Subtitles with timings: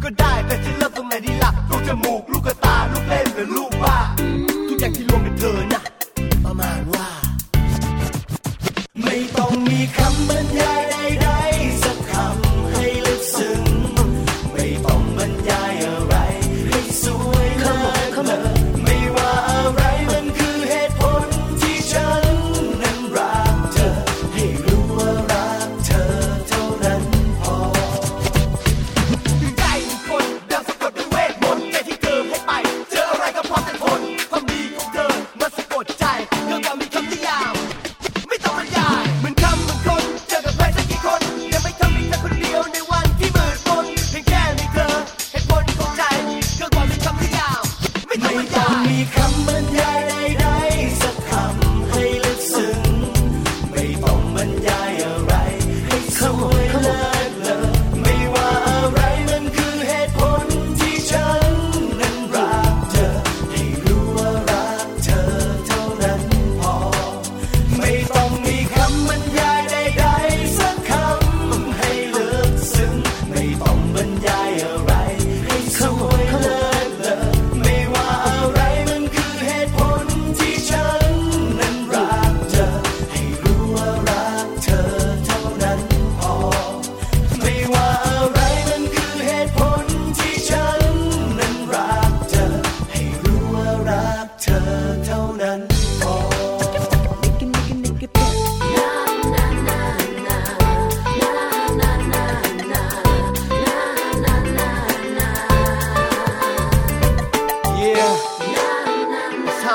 [0.00, 0.89] could die that you love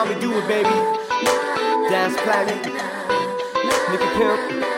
[0.05, 0.69] how we do it, baby.
[1.89, 2.65] Dance Planet,
[3.89, 4.74] Nicky Pimp.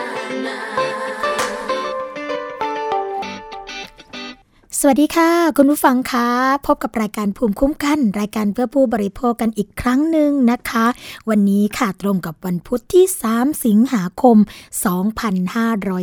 [4.80, 6.28] สวัสดีค่ะ คุณผู้ฟังคะ
[6.66, 10.86] พบกับรายการภูมิคุ้มกัน รายการเพื่อผู้บริโภคกันอีกครั้งหนึ่งนะคะ
[11.28, 14.36] วันนี้ค่ะตรงกับวันพุธที่ 3 สิงหาคม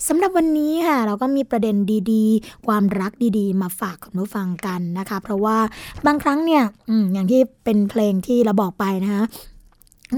[0.06, 1.76] สำหรับวันนี้ค่ะ เราก็มีประเด็น
[2.12, 5.58] ดีๆ ความรักดีๆ มาฝากคุณผู้ฟังกันนะคะ เพราะว่า
[6.06, 9.24] บางครั้งเนี่ยออย่างที่เป็นเพลงที่เราบอกไปนะคะ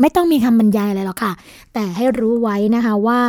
[0.01, 1.33] ไม่ต้องมีคำบรรยายอะไรหรอกค่ะ
[1.75, 3.21] แต่ให้รู้ไว้นะคะว่า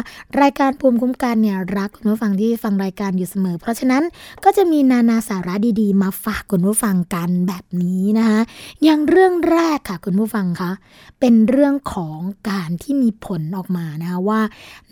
[0.41, 4.03] รายการภูมิคุ้มกันเนี่ยรักคุณผู้ฟังที่ฟังรายการอยู่เสมอ เพราะฉะนั้น
[4.43, 8.39] ก็จะมีนานาสาระดีๆ มาฝากคุณผู้ฟังกันแบบนี้นะคะ
[8.83, 10.71] อย่างเรื่องแรกค่ะคุณผู้ฟังคะ
[11.19, 12.17] เป็นเรื่องของ
[12.49, 14.41] การที่มีผลออกมานะคะว่า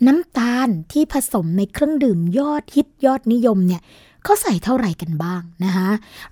[0.06, 3.82] น้ำตาลที่ผสมในเครื่องดื่มยอดฮิตยอดนิยมเนี่ย
[4.24, 5.88] เขาใส่เท่าไหร่กันบ้างนะคะ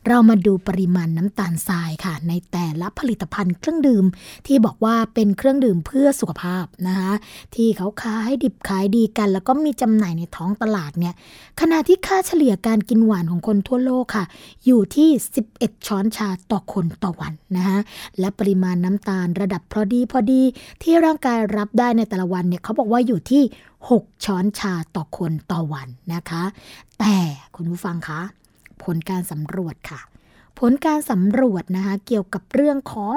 [0.06, 4.04] เรามาดูปริมาณน้ำตาลทรายค่ะ ในแต่ละผลิตภัณฑ์เครื่องดื่ม
[4.46, 7.12] ที่บอกว่าเป็นเครื่องดื่มเพื่อสุขภาพนะคะ
[7.54, 11.14] ที่เขาขายดิบขายดีกัน แล้วก็มีจำหน่ายในท้องตลาดเนี่ย
[11.60, 14.24] ขณะที่ค่าเฉลี่ยการกินหวานของคนทั่วโลกค่ะ
[14.66, 15.08] อยู่ที่
[15.48, 17.78] 11 ช้อนชาต่อคนต่อวันนะคะ
[18.18, 20.42] และปริมาณน้ำตาลระดับพอดีพอดี
[20.82, 23.42] ที่ร่างกายรับได้ในแต่ละวันเนี่ยเขาบอกว่าอยู่ที่
[23.90, 26.42] 6 ช้อนชาต่อคนต่อวันนะคะ
[26.98, 27.16] แต่
[27.54, 28.20] คุณผู้ฟังคะ
[28.82, 30.00] ผลการสำรวจค่ะ
[30.58, 33.14] ผลการสำรวจนะคะเกี่ยวกับเรื่องของ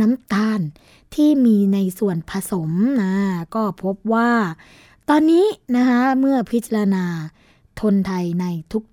[0.00, 0.60] น้ำตาล
[1.14, 2.70] ที่มีในส่วนผสม
[3.02, 3.12] นะ
[3.54, 4.30] ก็พบว่า
[5.08, 7.04] ตอนนี้นะคะเมื่อพิจารณา
[7.80, 8.46] ทนไทยใน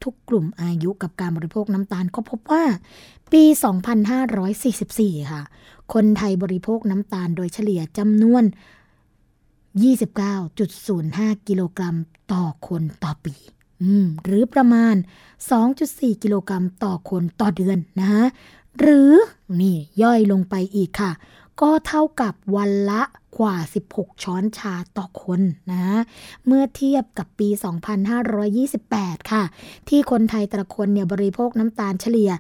[0.04, 2.64] ทุกๆกลุ่มอายุกับการบริโภคน้ำตาลก็พบว่า
[3.32, 3.44] ปี
[4.38, 5.42] 2544 ค่ะ
[5.94, 8.44] คนไทยบริโภคน้ำตาลโดยเฉลี่ยจำนวน
[9.78, 11.96] 29.05 กิโลกรัม
[12.34, 13.36] ต่อคนต่อปี
[14.26, 14.96] หรือประมาณ
[15.60, 18.24] 2.4 กิโลกรัมต่อคนต่อเดือนนะคะ
[18.80, 19.12] หรือ
[19.62, 21.12] นี่ย่อยลงไปอีกค่ะ
[21.62, 23.02] ก็เท่ากับวันละ
[23.40, 23.56] กว่า
[23.90, 25.42] 16 ช้อนชาต่อคน
[25.72, 25.82] นะ
[26.46, 27.50] เมื่อเทียบกับปี
[28.70, 29.44] 2528 ค่ะ
[29.90, 32.32] ที่คนไทยแต่ละคนเนี่ยบริโภคน้ำตาลเฉลี่ย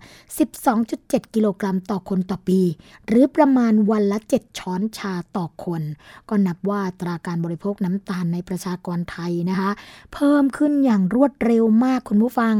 [0.61, 2.61] 12.7 กิโลกรัมต่อคนต่อปี
[3.07, 5.81] หรือประมาณวันละ 7 ช้อนชาต่อคน
[6.29, 9.71] ก็นับว่าตราการบริโภคน้ำตาลในประชากรไทยนะคะ
[10.13, 12.55] เพิ่มขึ้นอย่างรวดเร็วมากคุณผู้ฟัง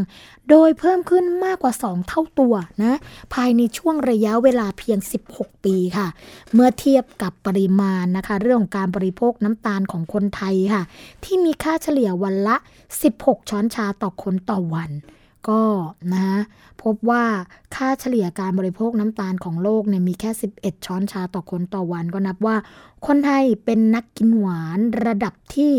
[0.50, 2.54] โดยเพิ่มขึ้นมากกว่า 2 เท่าตัว
[2.84, 2.98] นะ
[3.34, 5.00] ภายในช่วงระยะเวลาเพียง
[5.32, 6.08] 16 ปีค่ะ
[6.54, 10.84] เมื่อเทียบกับปริมาณนะคะเรื่องของการบริโภคน้ำตาลของคนไทยค่ะ
[11.24, 12.56] ที่มีค่าเฉลี่ยวันละ
[13.04, 14.92] 16 ช้อนชาต่อคนต่อวัน
[15.50, 15.62] ก็
[16.14, 16.26] นะ
[16.84, 17.24] พบว่า
[17.76, 22.56] ค่าเฉลี่ยการบริโภคน้ำตาลของโลกเนี่ยมีแค่ 11 ช้อนชาต่อคนต่อวันก็นับว่า
[23.08, 25.72] คนไทยเป็นนักกินหวานระดับที่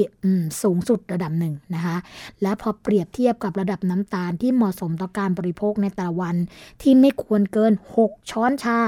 [0.62, 1.97] สูงสุดระดับหนึ่งนะคะ
[2.43, 6.37] และพอเปรียบเทียบกับระดับน้ำตาลที่เหมาะสมต่อการบริโภคในแต่ละวัน
[6.82, 7.73] ที่ไม่ควรเกิน
[8.03, 8.79] 6 ช้อนชา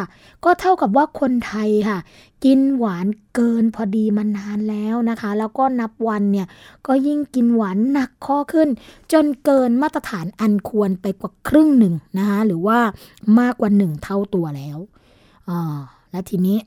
[0.45, 1.99] ก็เท่ากับว่าคนไทยค่ะ
[2.45, 6.47] กินหวานเกินพอดีมานานแล้วนะคะ แล้วก็นับวันเนี่ย
[6.87, 8.69] ก็ยิ่งกินหวานหนักข้อขึ้น
[9.13, 12.79] จนเกินมาตรฐานอันควรไปกว่าครึ่งหนึ่งนะคะหรือว่า
[13.41, 14.79] มากกว่าหนึ่งเท่าตัวแล้ว
[15.49, 15.77] อ่า
[16.11, 16.59] และทีนี้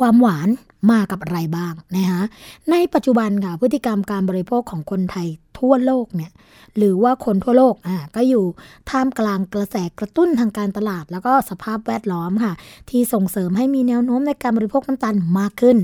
[0.00, 0.48] ความหวาน
[0.90, 2.22] มากับอะไรบ้างนะคะ
[2.70, 6.32] ในปัจจุบันค่ะพฤติกรรมการบริโภคของคนไทยทั่วโลกเนี่ย
[6.76, 8.44] หรือว่าคนทั่วโลกอ่าก็อยู่
[8.90, 12.52] ท่ามกลางกระแสกระตุ้นทางการตลาด แล้วก็สภาพแวดล้อมค่ะ
[12.90, 15.76] ที่ส่งเสริมให้มีแนวโน้มในการบริโภคน้ำตาลมากขึ้น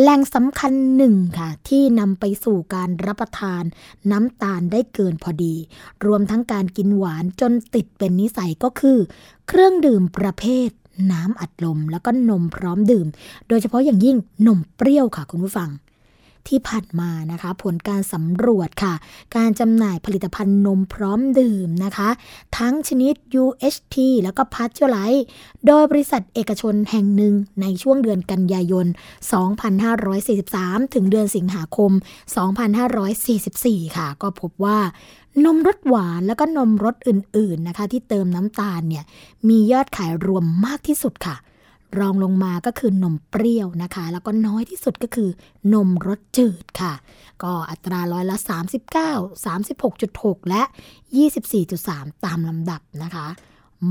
[0.00, 3.62] แหล่งสำคัญหนึ่งค่ะ ที่นำไปสู่การรับประทาน
[4.10, 5.54] น้ำตาลได้เกินพอดี
[6.06, 8.98] รวมทั้งการกินหวานจนติดเป็นนิสัยก็คือ
[9.48, 10.70] เครื่องดื่มประเภท
[11.12, 13.06] น้ำอัดลมแล้วก็นมพร้อมดื่ม
[13.48, 15.70] โดยเฉพาะอย่างยิ่งนมเปรี้ยวค่ะคุณผู้ฟัง
[16.52, 18.94] ที่ผ่านมานะคะ ผลการสำรวจค่ะ
[19.36, 22.08] การจำหน่ายผลิตภัณฑ์นมพร้อมดื่มนะคะ
[22.58, 24.98] ทั้งชนิด UHT แล้วก็พัชเจอไล
[25.66, 28.86] โดยบริษัทเอกชนแห่งหนึ่งในช่วงเดือนกันยายน
[30.10, 31.90] 2543 ถึงเดือนสิงหาคม
[33.14, 34.78] 2544 ค่ะ ก็พบว่า
[35.44, 39.04] นมรสหวานแล้วก็นมรสอื่นๆนะคะ ที่เติมน้ำตาลเนี่ย
[39.48, 41.36] มียอดขายรวมมากที่สุดค่ะ
[41.98, 45.30] รองลงมาก็คือนมเปรี้ยวนะคะ แล้วก็น้อยที่สุดก็คือ
[45.72, 46.92] นมรสจืดค่ะ
[47.42, 48.36] ก็อัตราร้อยละ
[49.12, 49.46] 39
[49.86, 50.62] 36.6 และ
[51.44, 53.26] 24.3 ตามลำดับนะคะ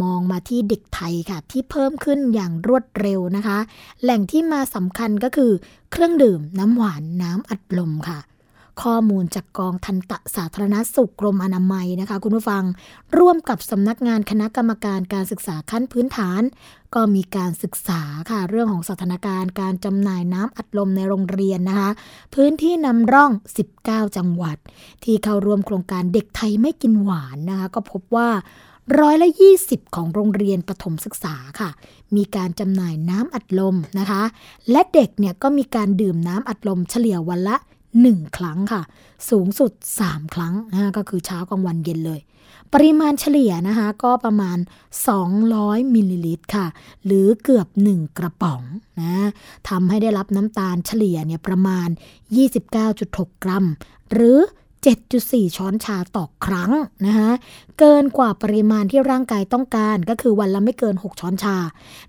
[0.02, 3.58] มองมาที่เด็กไทยค่ะ ที่เพิ่มขึ้นอย่างรวดเร็วนะคะ
[4.02, 5.52] แหล่งที่มาสำคัญก็คือ
[5.92, 8.20] เครื่องดื่มน้ำหวานน้ำอัดลมค่ะ
[8.82, 12.64] ข้อมูลจากกองทันตะสาธารณสุขกรมอนามัยนะคะ คุณผู้ฟัง
[13.18, 16.42] ร่วมกับสำนักงานคณะกรรมการการศึกษาขั้นพื้นฐาน
[16.96, 21.90] ก็มีการศึกษาค่ะ เรื่องของสถานการณ์การจำหน่ายน้ำอัดลมในโรงเรียนนะคะ
[22.36, 23.32] พื้นที่นำร่อง
[23.74, 24.58] 19 จังหวัด
[25.04, 28.30] ที่เข้าร่วมโครงการเด็กไทยไม่กินหวานนะคะ ก็พบว่า
[29.00, 29.30] ร้อยละ
[29.62, 31.70] 20 ของโรงเรียนประถมศึกษาค่ะ
[32.16, 34.24] มีการจำหน่ายน้ำอัดลมนะคะ
[34.72, 37.58] และเด็กเนี่ยก็มีการดื่มน้ำอัดลมเฉลี่ยวันละ
[38.04, 38.82] 1 ครั้งค่ะ
[39.30, 39.72] สูงสุด
[40.04, 42.22] 3 ครั้งนะก็คือเช้ากลางวันเย็นเลย
[42.74, 44.58] ปริมาณเฉลี่ยนะคะก็ประมาณ
[45.26, 46.68] 200 มิลลิลิตรค่ะ
[47.06, 48.62] หรือเกือบ 1 กระป๋อง
[49.02, 49.30] นะ
[49.70, 51.88] ทำให้ได้รับน้ำตาลเฉลี่ยเนี่ยประมาณ
[52.66, 53.66] 29.6 กรัม
[54.14, 54.40] หรือ
[54.98, 56.72] 7.4 ช้อนชาต่อครั้ง
[57.06, 57.32] นะคะ
[57.80, 61.58] เกินกว่าปริมาณที่ร่างกายต้องการก็คือวันละไม่เกิน 6 ช้อนชา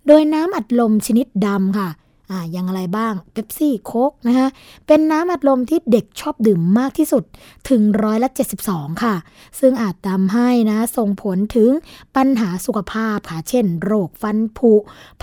[0.07, 1.89] โดยน้ำอัดลมชนิดดำค่ะ
[2.31, 4.49] อ่าอย่างอะไรบ้างเบปซี่โค้กนะคะ
[4.87, 7.25] เป็นน้ำอัดลมที่เด็กชอบดื่มมากที่สุด
[7.71, 8.29] ถึงร้อยละ
[8.67, 9.15] 72 ค่ะ
[9.61, 11.71] ซึ่งอาจทำให้นะส่งผลถึง
[12.17, 14.73] ปัญหาสุขภาพค่ะเช่น โรคฟันผุ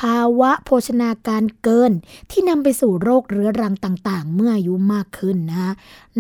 [0.02, 1.92] ภาวะโภชนาการเกิน
[2.32, 5.72] ที่นำไปสู่โรคเรื้อรังต่างๆ เมื่ออายุมากขึ้นนะคะ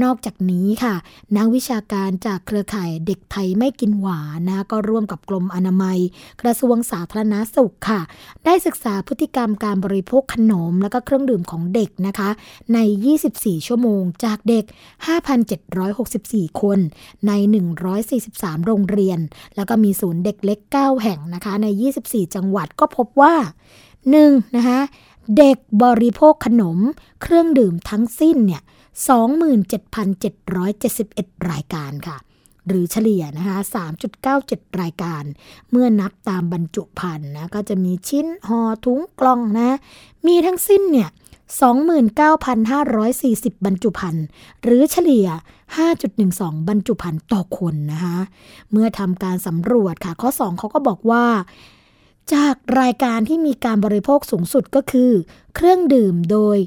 [0.03, 0.95] นอกจากนี้ค่ะ
[1.37, 5.99] นักวิชาการจากเครือข่ายเด็กไทยไม่กินหวานนะก็ร่วมกับกรมอนามัย
[6.41, 8.01] กระทรวงสาธารณาสุขค่ะ
[8.45, 12.29] ได้ศึกษาพฤติกรรมการบริโภคขนมและก็เครื่องดื่มของเด็กนะคะ
[12.73, 12.79] ใน
[13.23, 14.65] 24 ชั่วโมง จากเด็ก
[15.83, 16.79] 5,764 คน
[17.27, 17.31] ใน
[17.99, 19.19] 143 โรงเรียน
[19.55, 21.67] แล้วก็มีศูนย์เด็กเล็ก 9 แห่งนะคะ ใน
[22.01, 23.35] 24 จังหวัดก็พบว่า
[23.95, 24.55] 1.
[24.57, 24.79] นะคะ
[25.37, 26.77] เด็กบริโภคขนม
[27.21, 28.61] เครื่องดื่มทั้งสิ้นเนี่ย
[30.43, 32.17] 27,771 รายการค่ะ
[32.67, 33.57] หรือเฉลี่ยนะคะ
[34.19, 35.23] 3.97 รายการ
[35.71, 39.77] เมื่อนับตามบรรจุภัณฑ์นะก็จะมีชิ้นห่อทุงกล่องนะ
[40.27, 41.09] มีทั้งสิ้นเนี่ย
[42.31, 44.25] 29,540 บรรจุภัณฑ์
[44.63, 45.27] หรือเฉลี่ย
[45.97, 48.17] 5.12 บรรจุภัณฑ์ต่อคนนะคะ
[48.71, 51.25] เมื่อทำการสำรวจค่ะข้อ 2เขาก็บอกว่า
[52.33, 55.11] จากรายการที่มีการบริโภคสูงสุดก็คือ
[55.55, 56.57] เครื่องดื่มโดย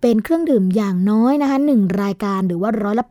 [0.00, 3.06] เป็นเครื่องดื่มอย่างน้อยนะคะหนึ่งรายการหรือว่าร้อยละ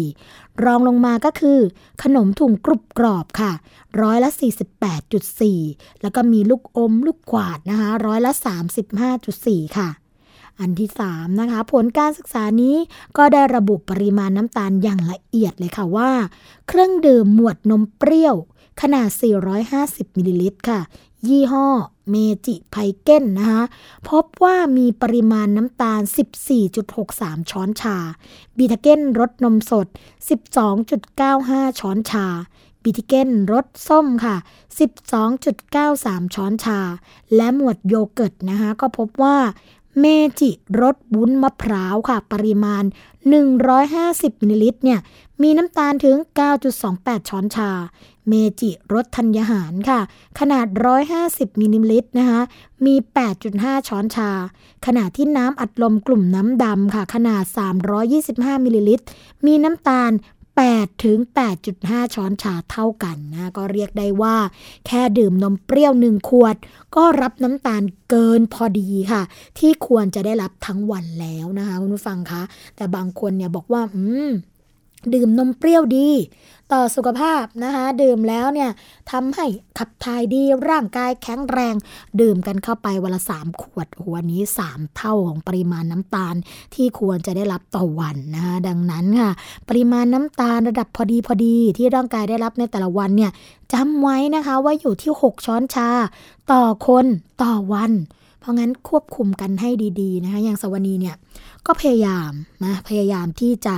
[0.00, 1.58] 84 รองลงมาก็คือ
[2.02, 3.52] ขนมถุงกรุบกรอบค่ะ
[4.02, 4.30] ร้อยละ
[5.36, 8.32] 48.4 แล้วก็มีลูกอมลูกกวาดนะคะ ร้อยละ
[9.04, 9.88] 35.4 ค่ะ
[10.60, 12.76] อันที่ 3 นะคะ ผลการศึกษานี้
[13.16, 16.10] ก็ได้ระบุปริมาณน้ำตาลอย่างละเอียดเลยค่ะว่า
[16.68, 18.36] เครื่องดื่มหมวดนมเปรี้ยว
[18.80, 19.08] ขนาด
[19.62, 20.80] 450 มิลลิลิตรค่ะ
[21.28, 21.68] ยี่ห้อ
[22.10, 23.64] เมจิไพเก้นนะคะ
[24.08, 26.00] พบว่ามีปริมาณน้ำตาล
[26.76, 27.96] 14.63 ช้อนชา
[28.56, 29.86] บีทาเก้นรสนมสด
[30.62, 32.26] 12.95 ช้อนชา
[32.82, 34.36] บีทาเก้นรสส้มค่ะ
[35.14, 36.80] 12.93 ช้อนชา
[37.36, 39.36] และหมวดโยเกิร์ตนะคะ ก็พบว่า
[39.98, 40.04] เม
[40.40, 42.84] จิรสวุ้นมะพร้าวค่ะ ปริมาณ
[43.62, 45.00] 150มิลลิลิตรเนี่ย
[45.42, 46.16] มีน้ำตาลถึง
[46.72, 47.70] 9.28 ช้อนชา
[48.28, 50.00] เมจิรสธัญญาหารค่ะ
[50.38, 50.66] ขนาด
[51.14, 52.40] 150มิลลิลิตรนะคะ
[52.84, 52.94] มี
[53.40, 54.30] 8.5 ช้อนชา
[54.86, 57.44] ขณะที่น้ำอัดลมกลุ่มน้ำดำค่ะ ขนาด
[58.04, 59.04] 325มิลลิลิตร
[59.46, 60.10] มีน้ำตาล
[60.68, 61.18] 8 ถึง
[61.66, 64.36] 8.5 ช้อนชาเท่ากันนะก็เรียกได้ว่า
[64.86, 66.56] แค่ดื่มนมเปรี้ยวหนึ่งขวด
[66.96, 69.22] ก็รับน้ำตาลเกินพอดีค่ะ
[69.58, 72.42] ที่ควรจะได้รับทั้งวันแล้วนะคะคุณผู้ฟังคะ
[72.76, 74.30] แต่บางคนเนี่ยบอกว่า อืม
[75.14, 76.08] ดื่มนมเปรี้ยวดี
[76.72, 78.70] ต่อสุขภาพนะคะดื่มแล้วเนี่ย
[79.10, 79.46] ทำให้
[79.78, 81.74] ขับถ่ายดีร่างกายแข็งแรง
[82.20, 86.34] ดื่มกันเข้าไปวันละสามขวดหัวนี้ 3 เท่าของปริมาณน้ำตาล
[86.74, 89.30] ที่ควรจะได้รับต่อวันนะคะดังนั้นค่ะ
[89.68, 93.30] ปริมาณน้ำตาลระดับพอดีพอดีที่ร่างกายได้รับในแต่ละวันเนี่ย
[93.72, 95.88] จำไว้นะคะว่าอยู่ที่ 6 ช้อนชา
[96.52, 97.06] ต่อคน
[97.42, 97.92] ต่อวัน
[98.40, 101.16] เพราะงั้นควบคุมกันให้ดีๆนะคะอย่างสวนีเนี่ย
[101.66, 102.32] ก็พยายาม
[102.64, 103.74] นะพยายามที่จะ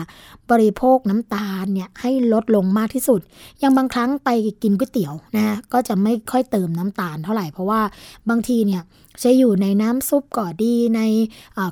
[0.50, 3.20] บริโภคน้ำตาลเนี่ยให้ลดลงมากที่สุด
[3.62, 4.28] ย่างบางครั้งไป
[4.62, 7.80] กินก๋วยเตี๋ยวนะก็จะไม่ค่อยเติมน้ำตาลเท่าไหร่เพราะว่า
[8.28, 8.82] บางทีเนี่ย
[9.22, 11.00] จะอยู่ในน้ำซุปก็ดีใน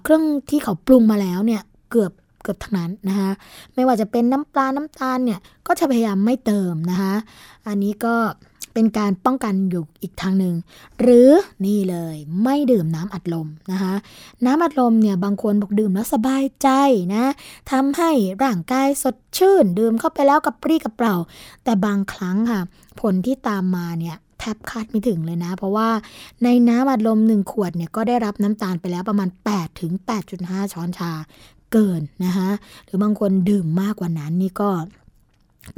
[0.02, 2.12] เครื่องที่เขาปรุงมาแล้วเนี่ยเกือบ
[2.42, 3.30] เกือบทั้งนั้นนะคะ
[3.74, 7.14] ไม่ว่าจะเป็นน้ำปลาน้ำตาลเนี่ยก็จะพยายามไม่เติมนะคะ
[7.66, 8.14] อันนี้ก็
[8.74, 10.54] เป็นการป้องกันอยู่อีกทางหนึ่ง
[11.00, 11.30] หรือ
[11.64, 13.94] นี่เลยไม่ดื่มน้ำอัดลมนะคะ
[14.46, 16.68] น้ำอัดลมเนี่ยบางคนบอกดื่มแล้วสบายใจ
[17.14, 17.24] นะ
[17.70, 18.10] ทำให้
[18.44, 21.16] ร่างกายสดชื่น ดื่มเข้าไปแล้วกับปรี้กับเปล่า
[21.64, 22.60] แต่บางครั้งค่ะ
[23.00, 25.88] ผลที่ตามมาเนี่ยแทบคาดไม่ถึงเลยนะ เพราะว่า
[26.44, 29.92] ในน้ำอัดลมหนึ่งขวดเนี่ยก็ได้รับน้ำตาลไปแล้วประมาณ 8 ถึง
[30.32, 31.12] 8.5 ช้อนชา
[31.72, 32.48] เกินนะคะ
[32.84, 34.70] หรือบางคนดื่มมากกว่านั้นนี่ก็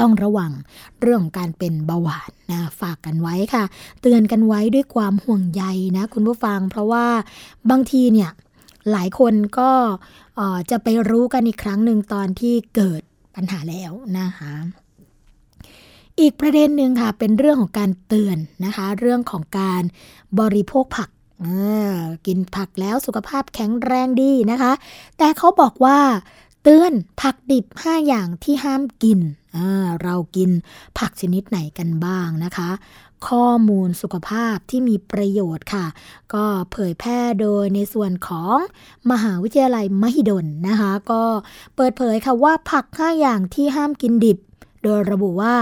[0.00, 0.52] ต้องระวัง
[1.00, 3.64] เรื่องการเป็นเบาหวานนะฝากกันไว้ค่ะ
[4.02, 5.64] เตือนกันไว้ด้วยความห่วงใย
[5.96, 7.06] นะคุณผู้ฟัง เพราะว่า
[7.70, 8.30] บางทีเนี่ย
[8.90, 9.70] หลายคนก็
[10.70, 13.02] จะไปรู้กันอีกครั้งหนึ่งตอนที่เกิด
[13.34, 14.54] ปัญหาแล้วนะคะ
[16.20, 19.82] อีกประเด็นหนึ่งค่ะ เป็นเรื่องของการเตือนนะคะ เรื่องของการ
[20.40, 21.10] บริโภคผัก
[22.26, 24.72] กินผักแล้วสุขภาพแข็งแรงดีนะคะ
[25.18, 25.98] แต่เขาบอกว่า
[26.62, 29.20] เตือนผักดิบ 5 อย่างที่ห้ามกิน
[30.02, 30.50] เรากิน
[30.98, 32.70] ผักชนิดไหนกันบ้างนะคะ
[33.28, 35.86] ข้อมูลสุขภาพที่มีประโยชน์ค่ะ
[36.34, 38.56] ก็เผยแพร่โดยในส่วนของ
[39.10, 41.22] มหาวิทยาลัยมหิดลนะคะ ก็
[41.76, 44.38] เปิดเผยค่ะว่าผัก 5 อย่างที่ห้ามกินดิบ
[44.84, 45.56] โดยระบุว่า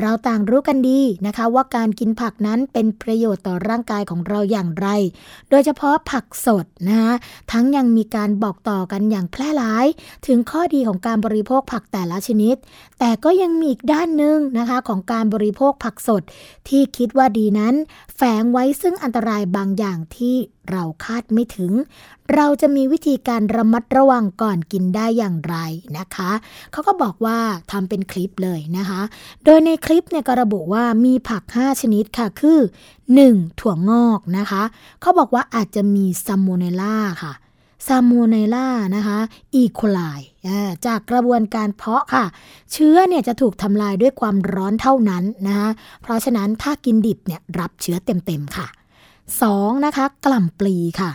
[0.00, 4.88] เราต่างรู้กันดีนะคะว่าการกินผักนั้นเป็นประโยชน์ต่อร่างกายของเราอย่างไร
[5.50, 7.14] โดยเฉพาะผักสดนะคะ
[7.52, 9.86] ทั้งยังมีการบอกต่อกันอย่างแพร่หลาย
[10.26, 12.56] ถึงข้อดีของการบริโภคผักแต่ละชนิด
[12.98, 16.22] แต่ก็ยังมีอีกด้านหนึ่งนะคะของการบริโภคผักสด
[16.68, 17.74] ที่คิดว่าดีนั้น
[18.16, 20.36] แฝงไว้ซึ่งอันตรายบางอย่างที่
[20.70, 21.72] เราคาดไม่ถึง
[22.34, 25.56] เราจะมีวิธีการระมัดระวังก่อนกินได้อย่างไร
[25.98, 26.30] นะคะ
[26.72, 27.38] เขาก็บอกว่า
[27.70, 29.00] ทำเป็นคลิปเลยนะคะ
[29.44, 32.58] โดยในคลิปเนี่ยก็ระบุว่ามีผัก 5 ชนิดค่ะ คือ
[33.08, 33.60] 1.
[33.60, 34.62] ถั่วงอกนะคะ
[35.00, 37.32] เขาบอกว่าอาจจะมีซาลโมเนลลาค่ะ
[37.86, 39.18] ซามูเนล่านะคะ
[39.54, 40.00] อีโคไล
[40.86, 42.24] จากกระบวนการเพาะค่ะ
[42.72, 45.68] เชื้อเนี่ยจะถูกทำลายด้วยความร้อนเท่านั้นนะคะ
[46.02, 48.66] เพราะฉะนั้นถ้ากินดิบเนี่ยรับเชื้อเต็มๆค่ะ
[49.26, 49.84] 2.
[49.84, 51.10] นะคะกล่ำปลีค่ะ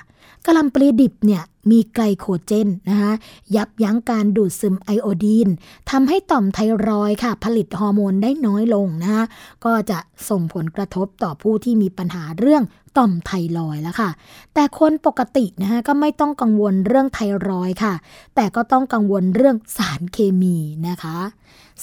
[0.45, 3.11] กล่ำปลีดิบเนี่ยมีไกลโคเจนนะคะ
[3.55, 5.49] ยับยั้งการดูดซึมไอโอดีน
[5.89, 9.23] ทำให้ต่อมไทรอยค่ะ ผลิตฮอร์โมนได้น้อยลงนะคะ
[9.65, 12.63] ก็จะส่งผลกระทบต่อผู้ที่มีปัญหาเรื่อง
[12.97, 14.09] ต่อมไทรอยแล้วค่ะ
[14.53, 17.93] แต่คนปกตินะคะก็ไม่ต้องกังวลเรื่องไทรอยค่ะ
[18.35, 21.17] แต่ก็ต้องกังวลเรื่องสารเคมีนะคะ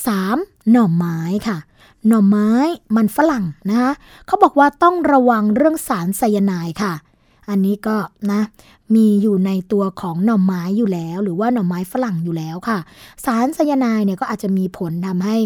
[0.05, 0.71] 3.
[0.71, 1.19] หน่อไม้
[1.49, 1.59] ค่ะ
[2.07, 2.51] หน่อไม้
[2.97, 3.93] มันฝรั่งนะคะ
[4.27, 6.95] เขาบอกว่าต้องระวังเรื่องสารไซยาไนด์ค่ะ
[7.51, 7.97] อันนี้ก็
[8.33, 8.43] นะ
[8.95, 12.79] มีอยู่ในตัวของหน่อไม้อยู่แล้ว หรือว่าหน่อไม้ฝรั่งอยู่แล้วค่ะ
[13.25, 15.37] สารไซยาไนด์เนี่ยก็อาจจะมีผลทำให้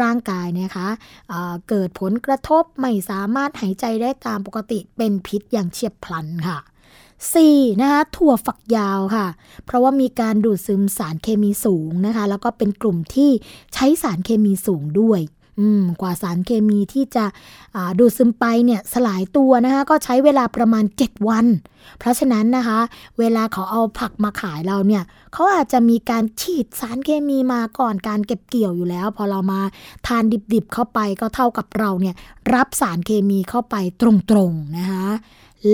[0.00, 0.88] ร่างกายนะคะ
[1.28, 6.58] เเกิดผลกระทบไม่สามารถหายใจได้ตามปกติเป็นพิษอย่างเฉียบพลันค่ะ
[7.20, 7.80] 4.
[7.80, 9.26] นะคะถั่วฝักยาวค่ะ
[9.64, 13.30] เพราะว่ามีการดูดซึมสารเคมีสูงนะคะ แล้วก็เป็นกลุ่มที่
[13.74, 15.20] ใช้สารเคมีสูงด้วย
[16.00, 17.24] กว่าสารเคมีที่จะ
[17.98, 21.46] ดูดซึมไปเนี่ยสลายตัวนะคะก็ใช้เวลาประมาณ 7 วัน
[21.98, 22.78] เพราะฉะนั้นนะคะ
[23.18, 29.60] เวลาเขาเอาผักมาขายเราเนี่ยเขาอาจจะมีการฉีดสารเคมีมาก่อนการเก็บเกี่ยวอยู่แล้ว พอเรามา
[30.06, 32.14] ทานดิบๆเข้าไปก็เท่ากับเราเนี่ย
[32.54, 34.02] รับสารเคมีเข้าไปต
[34.36, 35.06] รงๆนะคะ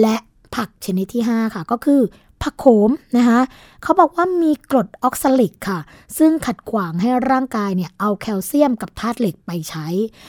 [0.01, 0.17] และ
[0.55, 2.01] ผักชนิดที่ 5 ค่ะก็คือ
[2.43, 3.41] ผักโขมนะคะ
[3.83, 5.79] เขาบอกว่ามีกรดออกซาลิกค่ะ
[6.19, 9.87] ซึ่งขัดขวางให้ร่างกายเนี่ยเอาแคลเซียมกับธาตุเหล็กไปใช้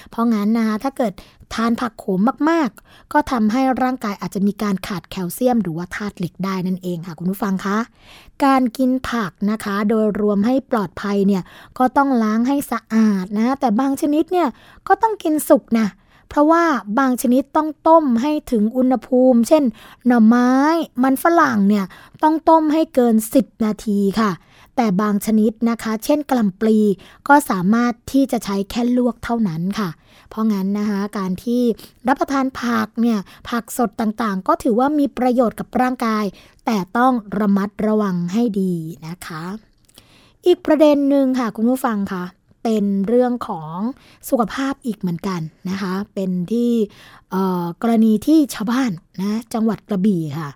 [0.09, 1.13] เพราะงั้นนะคะถ้าเกิด
[1.53, 7.77] ทานผักโขมมากๆ ก็ทำให้ร่างกายอาจจะมีการขาดแคลเซียม หรือว่าธาตุเหล็กได้นั่นเองค่ะคุณผู้ฟังคะ
[8.45, 11.43] การกินผักนะคะ โดยรวมให้ปลอดภัยเนี่ย
[11.77, 14.47] ก็ต้องล้างให้สะอาดนะ แต่บางชนิดเนี่ย
[14.87, 15.87] ก็ต้องกินสุกนะ
[16.33, 16.65] เพราะว่า
[16.99, 19.63] บางชนิดต้องต้มให้ถึงอุณหภูมิ เช่น
[20.07, 20.51] หน่อไม้
[21.03, 21.85] มันฝรั่งเนี่ย
[22.23, 24.31] ต้องต้มให้เกิน 10 นาทีค่ะ
[24.75, 26.77] แต่บางชนิดนะคะ เช่นกล่ำปลี
[27.27, 29.89] ก็สามารถที่จะใช้แค่ลวกเท่านั้นค่ะ
[30.29, 31.61] เพราะงั้นนะคะการที่
[32.07, 33.19] รับประทานผักเนี่ย
[33.49, 36.25] ผักสดต่างๆ ก็ถือว่ามีประโยชน์กับร่างกาย
[36.65, 38.73] แต่ต้องระมัดระวังให้ดี
[39.07, 39.43] นะคะ
[40.45, 42.23] อีกประเด็นหนึ่งค่ะคุณผู้ฟังค่ะ
[42.63, 43.75] เป็นเรื่องของ
[44.29, 46.71] สุขภาพอีกเหมือนกันนะคะ เป็นที่
[47.81, 50.49] กรณีที่ชาวบ้านนะจังหวัดกระบี่ค่ะ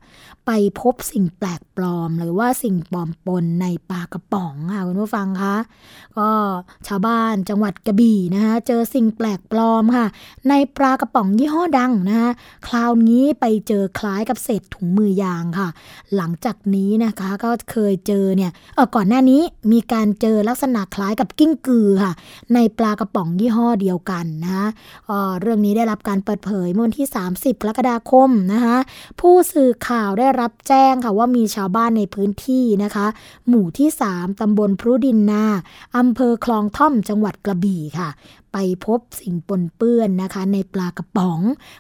[0.45, 5.55] ไปพบสิ่งแปลกปลอม หรือว่าสิ่งปลอมปนในปลากระป๋องค่ะคุณผู้ฟังคะ
[6.17, 6.29] ก็
[6.87, 10.07] ชาวบ้านจังหวัดกระบี่นะคะเจอสิ่งแปลกปลอมค่ะ
[10.49, 12.29] ในปลากระป๋องยี่ห้อดังนะคะ
[12.67, 15.69] คราวนี้ไปเจอคล้ายกับเศษถุงมือยางค่ะ
[16.15, 19.41] หลังจากนี้นะคะก็เคยเจอเนี่ยเออก่อนหน้านี้
[19.71, 22.13] มีการเจอลักษณะคล้ายกับกิ้งกือค่ะ
[22.53, 24.65] ในปลากระป๋องยี่ห้อเดียวกันนะคะ
[25.41, 28.77] เรื่องนี้ได้รับการเปิดเผยเมื่อวันที่ 30กรกฎาคมนะคะ
[29.19, 33.07] ผู้สื่อข่าวได้รับแจ้งค่ะว่ามีชาวบ้านในพื้นที่นะคะ
[33.47, 35.45] หมู่ที่ 3ตำบลพรุดินนา
[35.97, 38.09] อำเภอคลองท่อมจังหวัดกระบี่ค่ะ
[38.59, 41.39] ไปพบสิ่งปนเปื้อนนะคะ ในปลากระป๋อง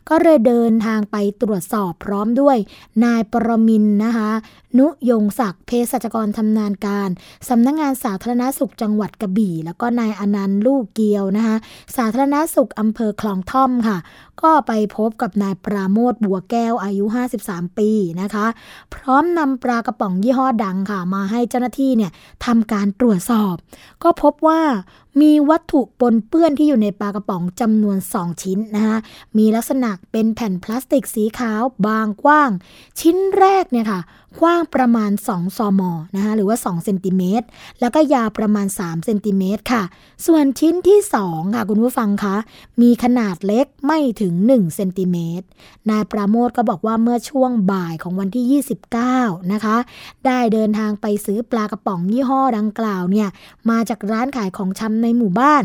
[0.09, 2.57] ก็เลยเดินทางไปตรวจสอบพร้อมด้วย
[3.03, 4.31] นายปรมินนะคะ
[4.77, 7.09] นุยงศักดิ์เภสัชกรทำนานการ
[7.49, 11.55] สำนักงงานสาธารณสุขจังหวัดกระบี่ แล้วก็นายอนันต์ลูกเกียวนะคะ
[11.97, 13.97] สาธารณสุขอำเภอคลองท่อมค่ะ
[14.41, 17.05] ก็ไปพบกับนายปราโมทบัวแก้วอายุ
[17.41, 17.89] 53 ปี
[18.21, 18.45] นะคะ
[18.93, 22.11] พร้อมนำปลากระป๋องยี่ห้อดังค่ะ มาให้เจ้าหน้าที่เนี่ย
[22.45, 23.55] ทำการตรวจสอบ
[24.03, 24.61] ก็พบว่า
[25.21, 28.97] มีวัตถุปนเปื้อนที่อยู่ในปลากระป๋องจำนวน 2 ชิ้นนะคะ
[29.37, 32.51] มีลักษณะเป็นแผ่นพลาสติกสีขาวบางกว้าง
[32.99, 33.99] ชิ้นแรกเนี่ยค่ะ
[34.41, 35.81] กว้างประมาณ 2 ซม
[36.15, 37.45] นะคะหรือว่า 2 เซนติเมตร
[37.79, 39.83] แล้วก็ยาวประมาณ 3 เซนติเมตรค่ะ
[40.25, 42.35] ส่วนชิ้นที่ 2 ค่ะ คุณผู้ฟังคะ
[42.81, 45.45] มีขนาดเล็กไม่ถึง 1 เซนติเมตร
[45.89, 48.63] นายปราโมทก็บอกว่าเมื่อช่วงบ่ายของวันที่
[49.03, 49.77] 29 นะคะ
[50.25, 53.27] ได้เดินทางไปซื้อปลากระป๋องยี่ห้อดังกล่าวเนี่ย
[53.69, 55.63] มาจากร้านขายของชำในหมู่บ้าน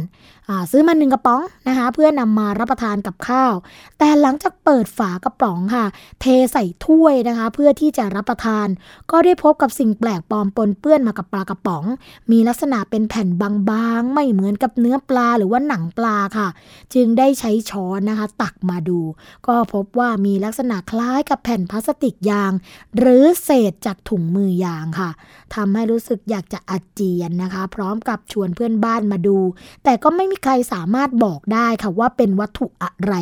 [0.71, 3.53] ซื้อมาหนึ่งกระป๋องนะคะ เพื่อนำมารับประทานกับข้าว
[3.99, 5.85] แต่หลังจากเปิดฝากระป๋องค่ะ
[6.21, 8.67] เทใส่ถ้วยนะคะ เพื่อที่จะรับประทาน
[9.11, 11.85] ก็ได้พบกับสิ่งแปลกปลอมปนเปื้อนมากับปลากระป๋อง
[12.31, 16.49] มีลักษณะเป็นแผ่นบางๆ ไม่เหมือนกับเนื้อปลาหรือว่าหนังปลาค่ะ
[16.95, 19.01] จึงได้ใช้ช้อนนะคะ ตักมาดู
[19.47, 22.53] ก็พบว่ามีลักษณะคล้ายกับแผ่นพลาสติกยาง
[22.99, 25.11] หรือเศษจากถุงมือยางค่ะ
[25.55, 29.39] ทำให้รู้สึกอยากจะอาเจียนนะคะ พร้อมกับชวนเพื่อนบ้านมาดู
[29.85, 33.15] แต่ก็ไม่มีใครสามารถบอกได้ค่ะว่าเป็นวัตถุอะไร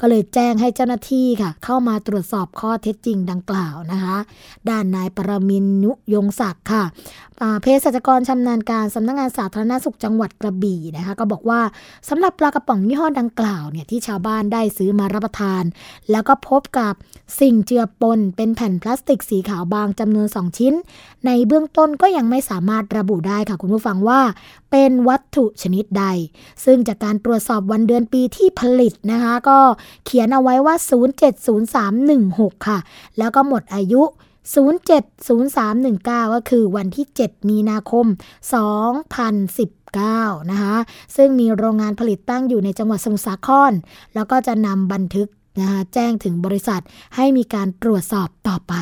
[0.00, 4.16] ก็เลยแจ้งให้เจ้าหน้าที่ค่ะ เข้ามาตรวจสอบข้อเท็จจริงดังกล่าวนะคะ
[4.68, 6.84] ด้านนายปรมินนุยงศักดิ์ค่ะ
[7.62, 11.60] เภสัชกรชำนาญการสำนักงงานสาธารณสุขจังหวัดกระบี่นะคะ ก็บอกว่า
[12.08, 15.62] สำหรับปลากระป๋องยี่ห้อดังกล่าวเนี่ยที่ชาวบ้านได้ซื้อมารับประทาน
[16.10, 16.94] แล้วก็พบกับ
[17.40, 20.74] สิ่งเจือปนเป็นแผ่นพลาสติกสีขาวบางจำนวน 2 ชิ้น
[21.26, 24.20] ในเบื้องต้นก็ยังไม่สามารถระบุได้ค่ะคุณผู้ฟังว่า
[24.70, 26.04] เป็นวัตถุชนิดใด
[26.64, 29.58] ซึ่งจากการตรวจสอบวันเดือนปีที่ผลิตนะคะ ก็
[30.04, 30.74] เขียนเอาไว้ว่า
[31.56, 32.78] 070316 ค่ะ
[33.18, 34.02] แล้วก็หมดอายุ
[34.54, 38.06] 070319 ก็คือวันที่ 7 มีนาคม
[39.68, 40.76] 2019 นะคะ
[41.16, 43.72] ซึ่งมีโรงงานผลิตตั้งอยู่ในจังหวัดสมุทรสาคร
[44.14, 45.28] แล้วก็จะนำบันทึก
[45.60, 46.80] นะคะแจ้งถึงบริษัท
[47.16, 48.74] ให้มีการตรวจสอบต่อไป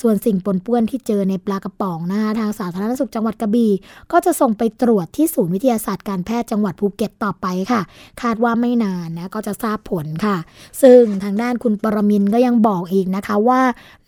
[0.00, 3.72] ส่วนสิ่งปนเปื้อนที่เจอในปลากระป๋องนะคะทางสาธารณสุขจังหวัดกระบี่
[4.12, 7.80] ก็จะส่งไปตรวจที่ศูนย์วิทยาศาสตร์การแพทย์จังหวัดภูเก็ตต่อไปค่ะ
[8.22, 10.36] คาดว่าไม่นานนะก็จะทราบผลค่ะ
[10.82, 13.60] ซึ่งทางด้านคุณปรมินก็ยังบอกอีกนะคะว่า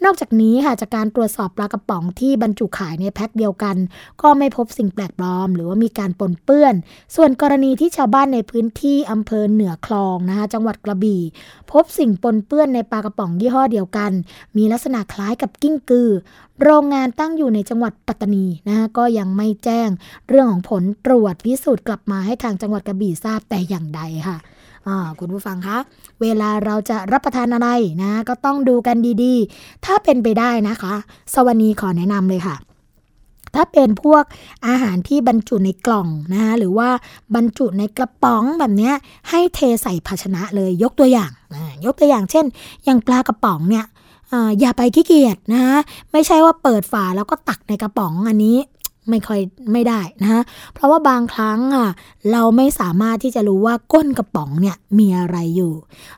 [0.04, 3.76] นอกจากนี้ค่ะจากการตรวจสอบปลากระป๋องที่บรรจุขายในแพ็คเดียวกัน
[4.22, 6.74] ก็ไม่พบสิ่งแปลกปลอม หรือว่ามีการปนเปื้อน
[7.16, 11.22] ส่วนกรณีที่ชาวบ้านในพื้นที่อำเภอเหนือคลองนะคะจังหวัดกระบี่
[11.72, 14.12] พบสิ่ิ่งปนเปื้อนในปลากระป๋องยี่ห้อเดียวกัน
[14.56, 16.10] มีลักษณะคล้ายกับกิ้งกือ
[16.62, 19.88] โรงงานตั้งอยู่ในจังหวัดปัตตานีนะคะก็ยังไม่แจ้ง
[20.28, 24.38] เรื่องของผลตรวจพิสูจน์กลับมาให้ทางจังหวัดกระบี่ทราบแต่อย่างใดค่ะ
[25.18, 25.78] คุณผู้ฟังคะ
[26.22, 27.68] เวลาเราจะรับประทานอะไร
[28.02, 30.94] นะ ก็ต้องดูกันดีๆ ถ้าเป็นไปได้นะคะ
[31.34, 32.56] สวนีขอแนะนำเลยค่ะ
[33.54, 34.24] ถ้าเป็นพวก
[34.66, 36.88] อาหารที่บรรจุในกล่องนะคะหรือว่า
[37.34, 38.92] บรรจุในกระป๋องแบบนี้
[39.30, 41.30] ให้เทใส่ภาชนะเลยยกตัวอย่าง
[41.84, 42.44] ยกตัวอย่างเช่น
[42.84, 43.84] อย่างปลากระป๋องเนี่ย
[44.60, 45.76] อย่าไปขี้เกียจนะคะ
[46.12, 48.56] ไม่ใช่ว่าเปิดฝาแล้วก็ตักในกระป๋องอันนี้
[49.10, 49.40] ไม่ค่อย
[49.72, 50.42] ไม่ได้นะ
[50.74, 51.90] เพราะว่าบางครั้งอะ
[52.32, 55.74] เราไม่สามารถที่จะรู้ว่าก้นกระป๋องเนี่ยมีอะไรอยู่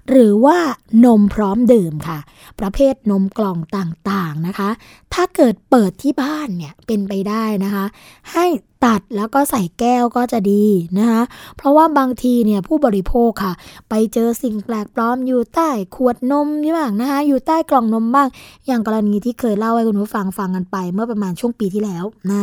[0.08, 0.58] หรือว่า
[1.04, 2.18] นมพร้อมดื่มค่ะ
[2.60, 4.68] ประเภทนมกล่องต่างๆนะคะ
[5.14, 7.84] ถ้าเกิดเปิดที่บ้านเนี่ยเป็นไปได้นะคะ
[8.32, 8.46] ให้
[8.86, 10.64] ตัดแล้วก็ใส่แก้วก็จะดี
[10.98, 11.22] นะคะ
[11.56, 13.52] เพราะว่าบางทีเนี่ยผู้บริโภคค่ะ
[13.88, 18.28] ไปเจอสิ่งแปลกปลอมอยู่ใต้ขวดนมนี่บ้างนะคะอยู่ใต้กล่องนมบ้าง
[18.66, 22.42] อย่างกรณีที่เคยเล่าให้คุณผู้ฟังฟังกันไป เมื่อประมาณช่วงปีที่แล้วนะ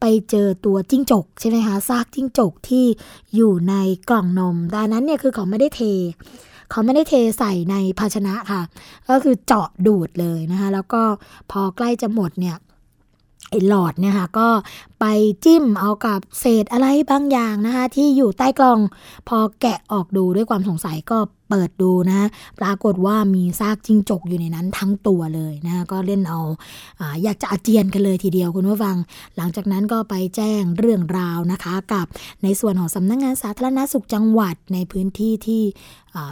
[0.00, 2.84] ไปเจอตัวจิ้งจกใช่ไหมคะซากจิ้งจกที่
[3.34, 3.74] อยู่ใน
[4.08, 5.82] กล่องนมดังนั้นเนี่ยคือเขาไม่ได้เท
[6.70, 8.62] เขาไม่ได้เทใส่ในภาชนะค่ะ
[9.08, 11.02] ก็คือเจาะดูดเลยนะคะ แล้วก็
[11.50, 12.56] พอใกล้จะหมดเนี่ย
[13.52, 14.48] ไอ้หลอดเนี่ยค่ะก็
[15.00, 15.04] ไป
[15.44, 18.80] จิ้มเอากับเศษอะไรบางอย่างนะคะที่อยู่ใต้กล่อง
[19.28, 21.18] พอแกะออกดูด้วยความสงสัยก็
[21.50, 22.28] เปิดดูนะ
[22.60, 26.40] ปรากฏว่ามีซากจิ้งจกอยู่ในนั้นทั้งตัวเลยนะก็เล่นเอา
[27.00, 28.96] ออยากจะอาเจียนกันเลยทีเดียวคุณผู้ฟัง
[29.36, 32.06] หลังจากนั้นก็ไปแจ้งเรื่องราวนะคะ กับ
[32.42, 35.62] ในส่วนของสำนักงงานสาธารณสุขจังหวัดในพื้นที่ที่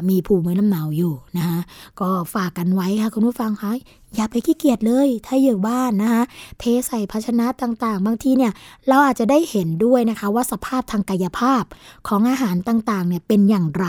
[0.08, 1.60] มีภูมิลำเนาอยู่นะคะ
[2.00, 3.72] ก็ฝากกันไว้ค่ะคุณผู้ฟังคะ
[4.14, 6.22] อย่าไปขี้เกียจเลย ถ้าอยู่บ้านนะคะ
[6.58, 8.52] เทใส่ภาชนะต่างๆ บางทีเนี่ย
[8.88, 11.64] เราอาจจะได้เห็นด้วยนะคะว่าสภาพทางกายภาพ
[12.08, 13.88] ของอาหารต่างๆเนี่ยเป็นอย่างไร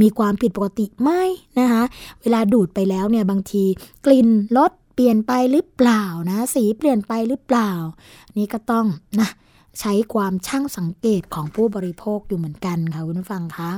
[0.00, 1.10] มีความผิดปกติไหม
[1.58, 1.82] นะคะ
[2.20, 3.64] เวลาดูดไปแล้วเนี่ยบางที
[4.06, 7.70] กลิ่นรสเปลี่ยนไปหรือเปล่านะ สีเปลี่ยนไปหรือเปล่า
[8.36, 8.86] นี่ก็ต้อง
[9.20, 9.28] นะ
[9.80, 13.70] ใช้ความช่างสังเกตของผู้บริโภคอยู่เหมือนกันค่ะคุณผู้ฟังคะ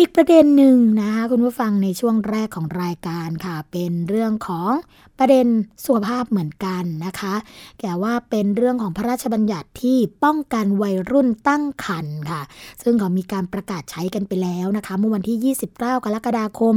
[0.00, 4.70] อีกประเด็นหนึ่งนะคะคุณผู้ฟังในช่วงแรกของรายการค่ะ เป็นเรื่องของ
[5.18, 5.46] ประเด็น
[5.84, 7.34] สุขภาพเหมือนกันนะคะ
[7.80, 12.42] แก่ว่าเป็นเรื่องของพระราชบัญญัติที่ป้องกันวัยรุ่นตั้งครรภ์ค่ะ
[12.82, 16.74] ซึ่งเขามีการประกาศใช้กันไปแล้วนะคะ เมื่อวันที่ 29 กรกฎาคม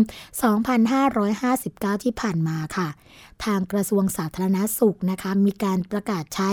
[1.20, 2.88] 2559 ที่ผ่านมาค่ะ
[3.46, 6.52] ทางกระทรวงสาธารณาสุขนะคะ มีการประกาศใช้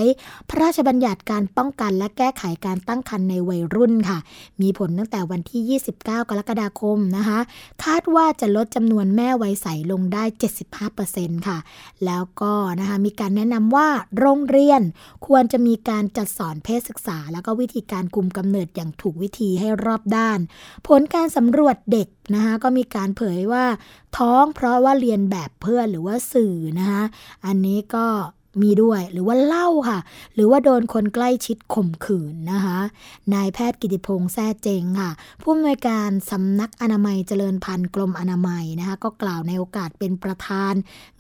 [0.48, 4.18] พระราชบัญญัติการป้องกันและแก้ไขการตั้งครรภ์ในวัยรุ่นค่ะ
[4.62, 7.38] มีผลตั้งแต่วันที่ 29 กรกฎาคมนะคะ
[7.84, 10.24] คาดว่าจะลดจำนวนแม่วัยใสลงได้
[10.86, 11.58] 75%ค่ะ
[12.04, 14.82] แล้วก็นะคะมีการแนะนำว่าโรงเรียน
[15.26, 20.38] ควรจะมีการจัดสอนเพศศึกษา แล้วก็วิธีการคุมกำเนิดอย่างถูกวิธีให้รอบด้าน
[20.86, 23.64] ผลการสำรวจเด็ก นะคะก็มีการเผยว่า
[24.18, 27.02] ท้องเพราะว่าเรียนแบบเพื่อนหรือว่าสื่อนะคะ
[27.46, 28.06] อันนี้ก็
[28.62, 29.98] มีด้วยหรือว่าเล่าค่ะ
[30.34, 32.78] หรือว่าโดนคนใกล้ชิดข่มขืนนะคะ
[33.34, 35.10] นายแพทย์กิติพงษ์แซ่เจงค่ะ
[35.42, 40.74] ผู้อำนวยการสำนักอนามัยเจริญพันธุ์กรมอนามัยนะคะก็กล่าวในโอกาสเป็นประธาน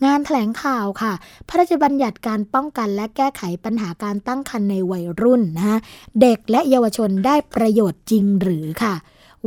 [0.04, 1.12] งานแถลงข่าวค่ะ
[1.48, 5.78] พระราชบัญญัติการป้องกันและแก้ไขปัญหาการตั้งครรภ์ในวัยรุ่นนะคะ
[6.20, 8.94] เด็กและเยาวชนได้ประโยชน์จริงหรือค่ะ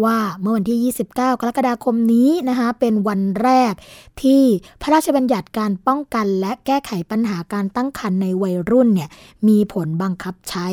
[0.03, 3.73] ว่าเมื่อวันที่ 29 กรกฎาคมนี้นะคะเป็นวันแรก
[4.21, 4.43] ที่
[4.81, 9.09] พระราชบัญญัติการป้องกันและแก้ไขปัญหาการตั้งครรภ์ในวัยรุ่นเนี่ย
[9.47, 10.67] มีผลบังคับใช้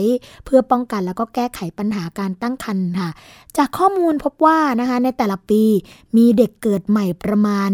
[0.44, 3.10] เพื่อป้องกันแล้วก็แก้ไขปัญหาการตั้งครรภ์ค่ะ
[3.56, 5.62] จากข้อมูลพบว่านะคะในแต่ละปี
[6.16, 7.70] มีเด็กเกิดใหม่ประมาณ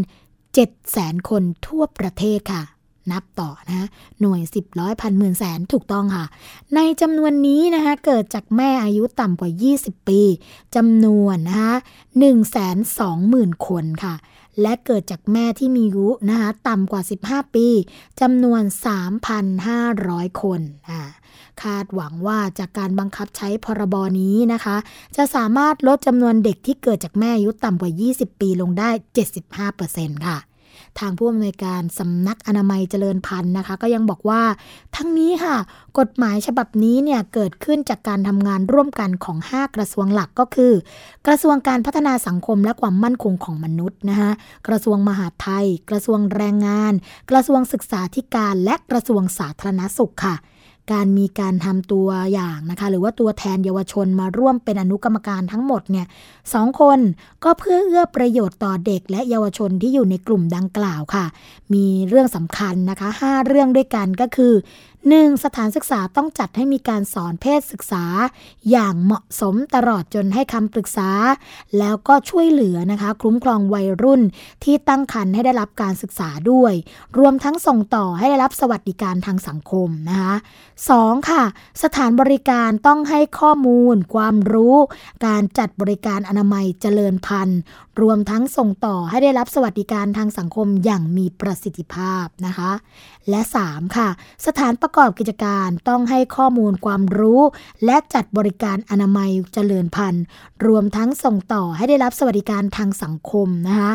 [0.54, 2.73] 7 0 0 0 0 0 คนทั่วประเทศค่ะ
[3.12, 3.86] นับต่อนะ
[4.20, 6.24] หน่วย 10ร้อยพันหมื่นแสนถูกต้องค่ะ
[6.74, 10.20] ในจำนวนนี้นะคะเกิดจากแม่อายุต่ำกว่า 20 ปี
[10.76, 14.14] จำนวนนะคะ1 2 0 0 0 0คนค่ะ
[14.62, 17.66] และเกิดจากแม่ที่มีอายุนะคะต่ำกว่า 15 ปี
[18.20, 18.62] จำนวน
[19.52, 21.00] 3,500 คนอ่า
[21.62, 24.76] คาดหวังว่าจากการบังคับใช้พรบนี้นะคะ
[25.16, 28.90] จะสามารถลดจำนวนเด็กที่เกิดจากแม่อายุต่ำกว่า 20 ปีลงได้
[29.58, 30.38] 75%ค่ะ
[31.00, 34.42] ทางผู้อำนวยการสำนักอนามัยเจริญพันธุ์นะคะ ก็ยังบอกว่า
[34.96, 35.56] ทั้งนี้ค่ะ
[35.98, 40.72] กฎหมายฉบับนี้เนี่ยเกิดขึ้นจากการทำงานร่วมกันของ 5 กระทรวงหลักก็คือ
[41.26, 44.30] กระทรวงการพัฒนาสังคมและความมั่นคงของมนุษย์นะคะ
[44.68, 46.92] กระทรวงมหาดไทย กระทรวงแรงงาน
[47.30, 50.36] กระทรวงศึกษาธิการและกระทรวงสาธารณสุขค่ะ
[50.92, 56.06] การมีการทำตัวอย่างนะคะ หรือว่าตัวแทนเยาวชนมาร่วมเป็นอนุกรรมการทั้งหมดเนี่ย
[56.52, 56.98] สองคน
[57.44, 61.26] ก็เพื่อเอื้อประโยชน์ต่อเด็กและเยาวชนที่อยู่ในกลุ่มดังกล่าวค่ะ
[61.74, 64.52] มีเรื่องสำคัญนะคะ 5 เรื่องด้วยกันก็คือ
[65.12, 65.44] 1.
[65.44, 68.04] สถานศึกษาต้องจัดให้มีการสอนเพศศึกษา
[68.70, 71.10] อย่างเหมาะสมตลอดจนให้คำปรึกษา
[71.78, 74.22] แล้วก็ช่วยเหลือนะคะ คุ้มครองวัยรุ่น
[74.64, 76.72] ที่ตั้งครรภ์ให้ได้รับการศึกษาด้วย
[77.18, 80.34] รวมทั้งส่งต่อให้ได้รับสวัสดิการทางสังคมนะคะ
[80.82, 81.30] 2.
[81.30, 81.42] ค่ะ
[81.82, 84.76] สถานบริการต้องให้ข้อมูล ความรู้
[85.26, 87.60] การจัดบริการอนามัยเจริญพันธุ์
[88.02, 92.70] รวมทั้งส่งต่อให้ได้รับสวัสดิการทางสังคมอย่างมีประสิทธิภาพนะคะ
[93.30, 93.96] และ 3.
[93.96, 94.08] ค่ะ
[94.46, 97.40] สถานประกอบกิจการต้องให้ข้อมูลความรู้
[97.84, 100.24] และจัดบริการอนามัยเจริญพันธุ์
[100.66, 103.92] รวมทั้งส่งต่อให้ได้รับสวัสดิการทางสังคมนะคะ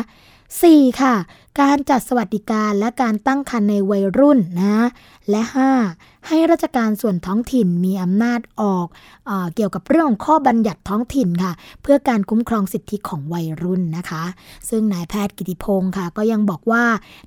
[0.48, 1.00] 4.
[1.02, 1.14] ค่ะ
[1.58, 4.86] การจัดสวัสดิการและการตั้งครรภ์ในวัยรุ่นนะ
[5.30, 5.42] และ
[5.84, 6.28] 5.
[6.28, 8.86] ให้ราชการส่วนท้องถิ่นมีอำนาจออก
[9.26, 14.24] เอเกี่ยวกับเรื่องของข้อบัญญัติท้องถิ่นค่ะ เพื่อการคุ้มครองสิทธิของวัยรุ่นนะคะ
[14.68, 16.84] ซึ่งนายแพทย์กิติพงศ์ค่ะ ก็ยังบอกว่า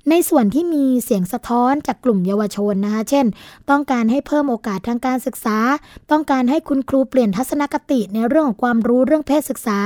[0.08, 3.26] ในส่วนที่มีเสียงสะท้อนจากกลุ่มเยาวชนนะคะ เช่น
[3.70, 5.58] ต้องการให้เพิ่มโอกาสทางการศึกษา
[6.10, 9.78] ต้องการให้คุณครูเปลี่ยนทัศนคติในเรื่องของความรู้เรื่องเพศศึกษา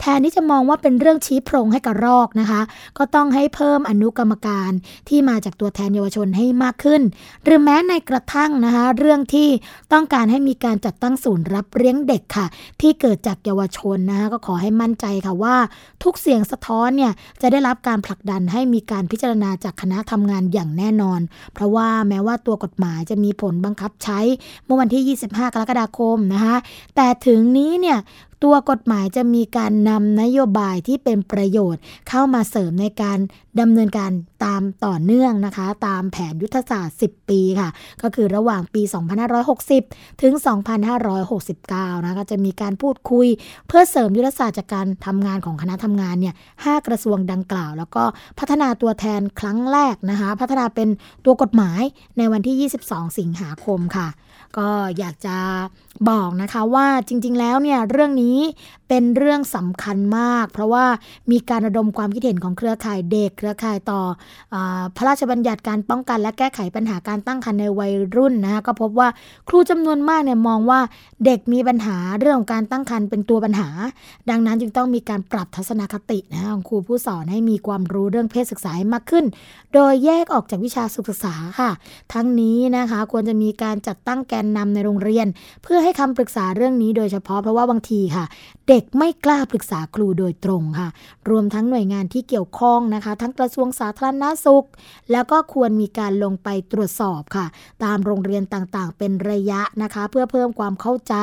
[0.00, 2.60] แทนที่จะมองว่าเป็นเรื่องชี้โพรงให้กระรอกนะคะ
[2.98, 4.70] ก็ต้องให้เพิ่มอนุกรรมการ
[5.08, 7.02] ที่มาจากตัวแทนเยาวชนให้มากขึ้น
[7.44, 9.48] หรือแม้ในกระทั่งนะคะเรื่องที่
[9.92, 12.46] ต้องการให้มีการจัดตั้งศูนย์รับเลี้ยงเด็กค่ะ
[12.80, 15.56] ที่เกิดจากเยาวชนนะคะก็ขอให้มั่นใจค่ะว่า
[16.02, 21.20] ทุกเสียงสะท้อนเนี่ยจะได้รับการผลักดันให้มีการพิจารณาจากคณะทำงานอย่างแน่นอน
[21.54, 24.20] เพราะว่าแม้ว่าตัวกฎหมายจะมีผลบังคับใช้
[24.64, 26.56] เมื่อวันที่ 25 กรกฎาคมนะคะ
[26.96, 27.98] แต่ถึงนี้เนี่ย
[28.42, 33.18] ตัวกฎหมายจะมีการนำนโยบายที่เป็นประโยชน์เข้ามาเสริมในการ
[33.60, 34.10] ดำเนินการ
[34.44, 37.68] ตามต่อเนื่องนะคะ ตามแผนยุทธศาสตร์ 10 ปีค่ะ
[38.02, 38.82] ก็คือระหว่างปี
[39.52, 40.32] 2560 ถึง
[41.18, 43.26] 2569 นะก็จะมีการพูดคุย
[43.68, 48.04] เพื่อเสริมยุทธศาสตร์จากการทำงานของคณะทำงานเนี่ย5กระทรวงดังกล่าว แล้วก็
[48.38, 50.88] พัฒนาตัวแทนครั้งแรกนะคะ พัฒนาเป็น
[51.24, 51.82] ตัวกฎหมาย
[52.18, 54.08] ในวันที่ 22 สิงหาคมค่ะ
[54.58, 55.36] ก็อยากจะ
[56.10, 58.38] บอกนะคะว่าจริง ๆ แล้วเนี่ยเรื่องนี้
[58.88, 60.84] เป็นเรื่องสำคัญมาก เพราะว่า
[61.30, 64.00] มีการระดมความคิดเห็นของเครือข่ายเด็ก เครือข่ายต่อ
[64.54, 64.56] อ
[64.96, 69.08] พระราชบัญญัติการป้องกัน และแก้ไขปัญหาการตั้งครรภ์ในวัยรุ่นนะคะก็พบว่า
[69.48, 70.80] ครูจำนวนมากเนี่ยมองว่า
[71.24, 73.68] เด็กมีปัญหาเรื่องของการตั้งครรภ์เป็นตัวปัญหา
[74.30, 79.24] ดังนั้นจึงต้องมีการปรับทัศนคตินะของครูผู้สอนให้มีความรู้เรื่องเพศศึกษาให้มากขึ้น
[79.74, 81.70] โดยแยกออกจากวิชาศึกษาค่ะ
[82.12, 85.26] ทั้งนี้นะคะควรจะมีการจัดตั้งแกนนำในโรงเรียน
[85.62, 88.24] เพื่อให้คำปรึกษาเรื่องนี้โดยเฉพาะเพราะว่าบางทีค่ะ
[88.68, 90.88] เด็กไม่กล้าปรึกษาครูโดยตรงค่ะ
[91.30, 94.66] รวมทั้งหน่วยงานที่เกี่ยวข้องนะคะ ทั้งกระทรวงสาธารณาสุข
[95.12, 97.46] แล้วก็ควรมีการลงไปตรวจสอบค่ะ
[97.84, 101.14] ตามโรงเรียนต่างๆ เป็นระยะนะคะ เพื่อเพิ่มความเข้าใจ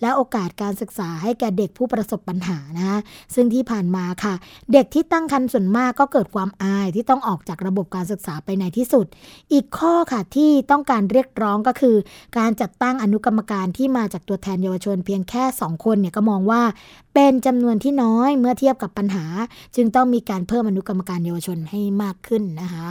[0.00, 2.98] และโอกาสการศึกษาให้แก่เด็กผู้ประสบปัญหานะคะ
[3.34, 4.34] ซึ่งที่ผ่านมาค่ะ
[4.72, 9.06] เด็กที่ตั้งครรภ์ส่วนมากก็เกิดความอายที่ต้องออกจากระบบการศึกษาไปในที่สุด
[9.52, 11.96] อีกข้อค่ะที่ต้องการเรียกร้องก็คือ
[12.38, 16.62] การจัดตั้งอนุกรรมการที่มาจากตัวแทนเยาวชนเพียงแค่ 2 คนเนี่ยก็มองว่า
[17.14, 19.24] เป็นจำนวนที่น้อยเมื่อเทียบกับปัญหา
[19.76, 22.88] จึงต้องมีการเพิ่มอนุกรรมการเยาวชนให้มากขึ้นนะคะ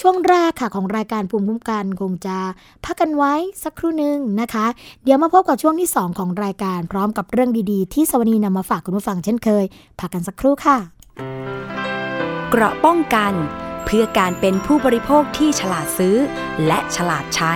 [0.00, 2.36] ช่วงแรกค่ะของรายการภูมิคุ้มกันคงจะ
[2.84, 4.66] พักกันไว้สักครู่หนึ่งนะคะ
[5.04, 9.64] เดี๋ยวมาพบกับช่วงที่ 2 ของรายการพร้อมกับเรื่องดีๆ ที่สวนีนำมาฝากคุณผู้ฟังเช่นเคย
[10.00, 10.78] พักกันสักครู่ค่ะ
[12.50, 13.32] เกราะป้องกัน
[13.84, 16.16] เพื่อการเป็นผู้บริโภคที่ฉลาดซื้อ
[16.66, 17.54] และฉลาดใช้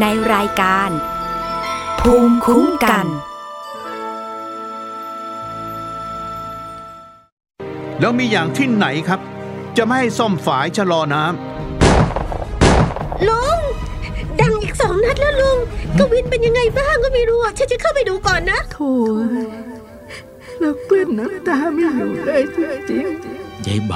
[0.00, 0.90] ในรายการ
[2.00, 3.06] ภูมิคุ้มกัน
[8.00, 9.20] แล้วมีอย่างที่ไหนครับ
[9.76, 11.22] จะไม่ให้ซ่อมฝายชะลอน้
[13.28, 13.58] ลุง
[14.40, 15.58] ดังอีกสองนัดแล้วลุง
[15.98, 18.92] กวินเป็นยังไงบ้างก็ไม่รู้อะฉันจะเข้าไปดูก่อนนะ โถ่
[20.60, 22.44] แล้วกลั้นน้ำตาไม่อยู่เลย
[22.88, 23.06] จริง
[23.66, 23.94] ยายใบ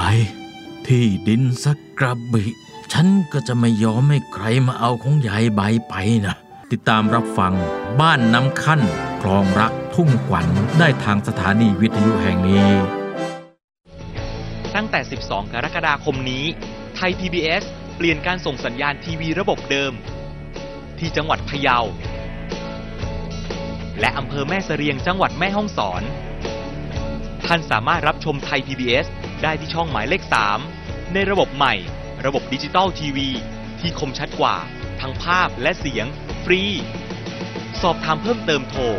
[0.87, 2.45] ที่ดินสักกระบิ
[2.93, 5.95] ฉันก็จะไม่ยอมให้ใครมาเอาของยายใบไป
[6.27, 6.37] นะ
[6.75, 7.55] ติดตามรับฟัง
[8.01, 8.81] บ้านน้ำขั้น
[9.23, 10.47] คลองรักทุ่งขวัญ
[10.79, 12.69] ได้ทางสถานีวิทยุแห่งนี้
[14.75, 16.45] ตั้งแต่ 12 กรกฎาคมนี้
[16.97, 17.63] ไทย PBS
[17.97, 19.93] เปลี่ยนการส่งสัญญาณทีวีระบบเดิม
[20.99, 21.79] ที่จังหวัดพะเยา
[24.01, 26.03] และอำเภอแม่เสรียงจังหวัดแม่ฮ่องสอน
[27.47, 29.07] ท่านสามารถรับชมไทย PBS
[29.43, 30.23] ได้ที่ช่องหมายเลข
[30.69, 31.75] 3 ในระบบใหม่
[32.27, 33.29] ระบบดิจิตอลทีวี
[33.81, 34.57] ที่คมชัดกว่า
[35.01, 36.07] ทั้งภาพและเสียง
[36.45, 36.63] ฟรี
[37.83, 38.93] สอบถามเพิ่มเติมโทร 0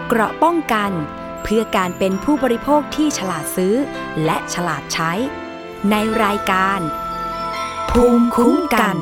[0.08, 0.92] เกราะป้องกัน
[1.44, 3.76] เพื่อการเป็นผู้บริโภคที่ฉลาดซื้อ
[4.26, 5.14] และฉลาดใช้
[5.90, 6.80] ในรายการ
[7.92, 8.98] ภูมิคุ้มกัน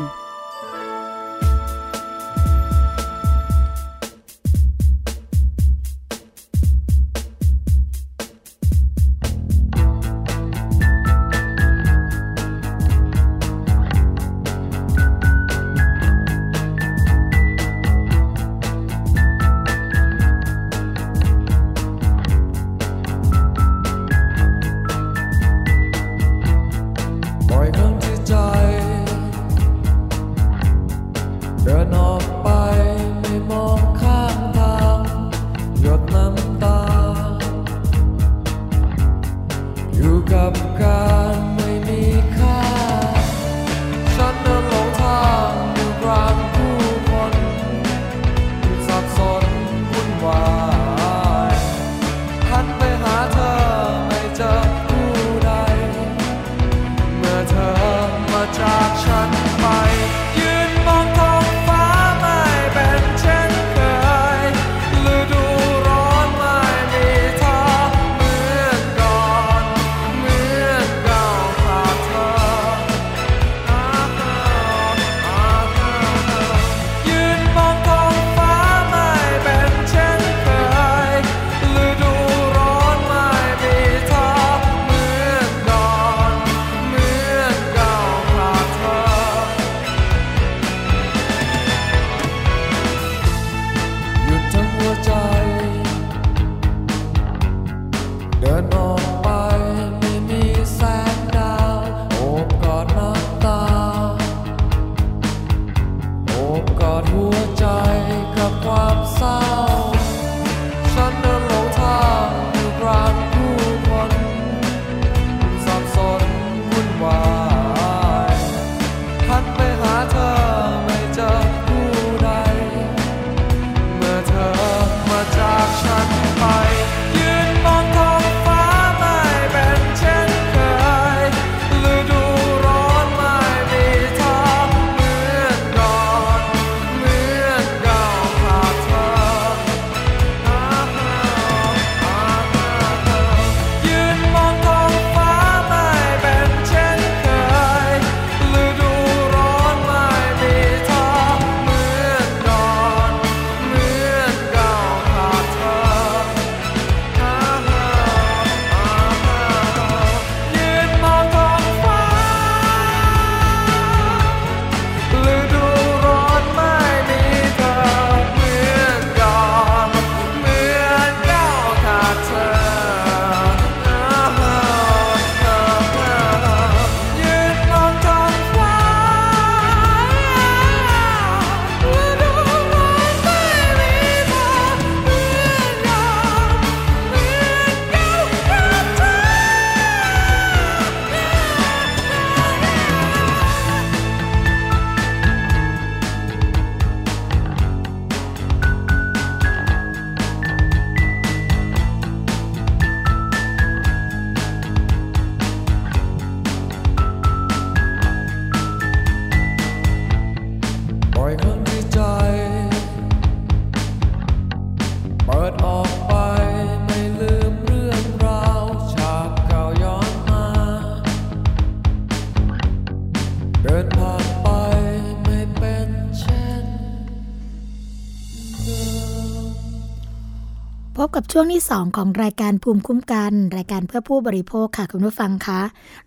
[231.33, 235.61] ช่วงที่ 2 ของรายการภูมิคุ้มกัน รายการเพื่อผู้บริโภคค่ะคุณผู้ฟังคะ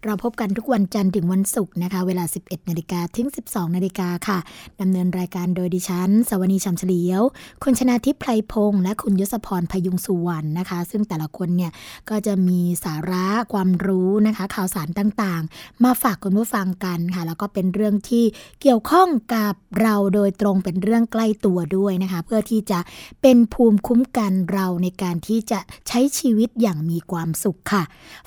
[0.05, 4.39] เราพบกันทุกวันจันทร์ถึงวันศุกร์นะคะ เวลา 11นาฬิกาถึง 12นาฬิกาค่ะ
[4.81, 7.23] ดำเนินรายการโดยดิฉัน สวนีชัมเฉลียว
[7.63, 11.73] คุณชนาทิพย์ไพรพงษ์และคุณยศพรพยุงสุวรรณนะคะ ซึ่งแต่ละคนเนี่ย
[12.11, 18.25] ก็จะมีสาระความรู้นะคะ ข่าวสารต่างๆ มาฝากคุณผู้ฟังกันค่ะ แล้วก็เป็นเรื่องที่
[18.63, 22.79] เกี่ยวข้องกับเราโดยตรงเป็นเรื่องใกล้ตัวด้วยนะคะ เพื่อที่จะ
[23.23, 27.83] เป็นภูมิคุ้มกันเราในการที่จะใช้ชีวิตอย่างมีความสุขค่ะ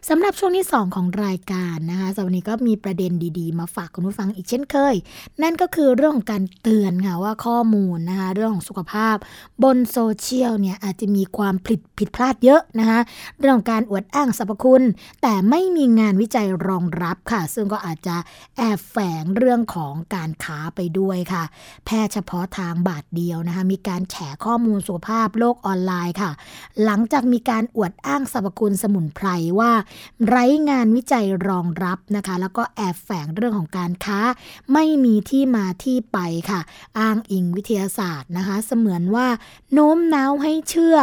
[0.09, 4.95] สำหรับช่วงที่ 2 ของรายการนะคะวันนี้ก็มีประเด็นดีๆ มาฝากคุณผู้ฟังอีกเช่นเคย
[5.43, 9.16] นั่นก็คือเรื่องของการเตือนค่ะว่าข้อมูลนะคะเรื่องของสุขภาพ
[9.62, 13.01] บนโซเชียลเนี่ยอาจจะมีความผิดผิดพลาดเยอะนะคะ
[13.41, 14.83] เรื่องของการอวดอ้างสรรพคุณ
[15.22, 18.16] แต่ไม่มีงานวิจัยรองรับค่ะ ซึ่งก็อาจจะ
[18.57, 21.45] แอบแฝงเรื่องของการค้าไปด้วยค่ะ
[21.87, 26.31] แพทย์เฉพาะทางบาทเดียวนะคะมีการแฉข้อมูลสุขภาพโลกออนไลน์ค่ะ
[26.85, 29.66] หลังจากมีการอวดอ้างสรรพคุณสมุนไพรว่า
[30.29, 34.21] ไร้งานวิจัยรองรับนะคะ แล้วก็แอบแฝงเรื่องของการค้า
[34.73, 36.19] ไม่มีที่มาที่ไป
[36.51, 36.61] ค่ะ
[36.99, 39.29] อ้างอิงวิทยาศาสตร์นะคะ เสมือนว่า
[39.73, 40.97] โน้มน้าวให้เชื่อ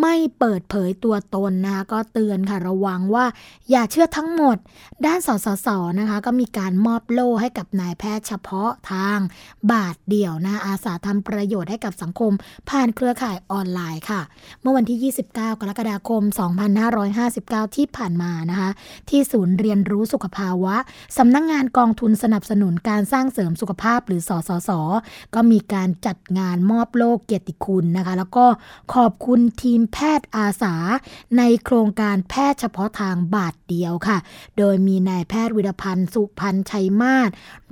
[0.00, 3.26] ไม่เปิดเผยตัวตนนะคะก็เตือนค่ะระวังว่า
[3.70, 4.56] อย่าเชื่อทั้งหมด
[5.06, 5.68] ด้านสสส
[6.00, 9.18] นะคะ ก็มีการมอบโล่ให้กับนายแพทย์เฉพาะทาง
[9.72, 12.32] บาทเดี่ยวนะอาสาทำประโยชน์ให้กับสังคม
[12.68, 14.20] ผ่านเครือข่ายออนไลน์ค่ะ
[14.60, 16.22] เมื่อวันที่ 29 กรกฎาคม
[16.98, 18.70] 2559 ที่ผ่านมานะคะ
[19.08, 20.76] ที่ศูนย์เรียนรู้สุขภาวะ
[21.18, 24.70] สำนักงงานกองทุนสนับสนุนการสร้างเสริมสุขภาพหรือสสส
[25.34, 28.46] ก็มีการจัดงานมอบโลกเกียรติคุณนะคะ แล้วก็
[28.94, 30.74] ขอบคุณทีมแพทย์อาสา
[31.38, 34.18] ในโครงการแพทย์เฉพาะทางบาทเดียวค่ะ
[34.58, 37.30] โดยมีนายแพทย์วิรพันธ์สุพันธ์ชัยมาศ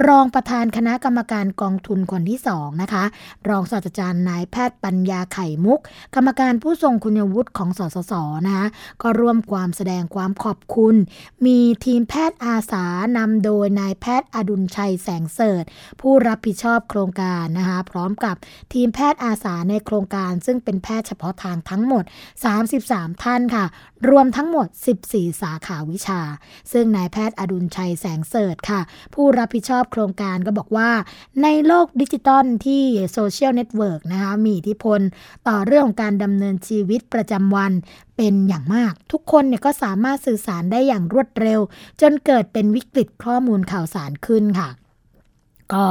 [0.09, 3.05] รองประธานคณะกรรมการกองทุนคนที่สองนะคะ
[3.49, 5.81] รองศาสตราจารย์นายแพทย์ปัญญาไข่มุก
[6.15, 8.13] กรรมการผู้ทรงคุณวุฒิของสสส
[8.47, 8.67] นะคะ
[9.03, 10.97] ก็ร่วมความแสดงความความขอบคุณ
[11.47, 12.85] มีทีมแพทย์อาสา
[13.17, 15.65] นำโดยนายแพทย์อดุลชัยแสงเสริฐ
[16.01, 18.37] ผู้รับผิดชอบโครงการนะคะพร้อมกับ
[18.73, 22.05] ทีมแพทย์อาสาในโครงการ ซึ่งเป็นแพทย์เฉพาะทางทั้งหมด
[22.63, 23.65] 33 ท่านค่ะ
[24.09, 24.67] รวมทั้งหมด
[25.05, 26.21] 14 สาขาวิชา
[26.73, 28.81] ซึ่งนายแพทย์อดุลชัยแสงเสริฐค่ะ
[29.15, 30.91] ผู้รับผิดชอบโครงการก็บอกว่า
[31.43, 35.01] ในโลกดิจิตอลที่โซเชียลเน็ตเวิร์กนะคะมีอิทธิพล
[35.49, 37.73] ต่อเรื่องของการดำเนินชีวิตประจำวัน
[38.21, 41.61] เป็นอย่างมาก ทุกคนเนี่ยก็สามารถสื่อสารได้อย่างรวดเร็ว
[42.01, 44.69] จนเกิดเป็นวิกฤตข้อมูลข่าวสารขึ้นค่ะ
[45.75, 45.87] ก็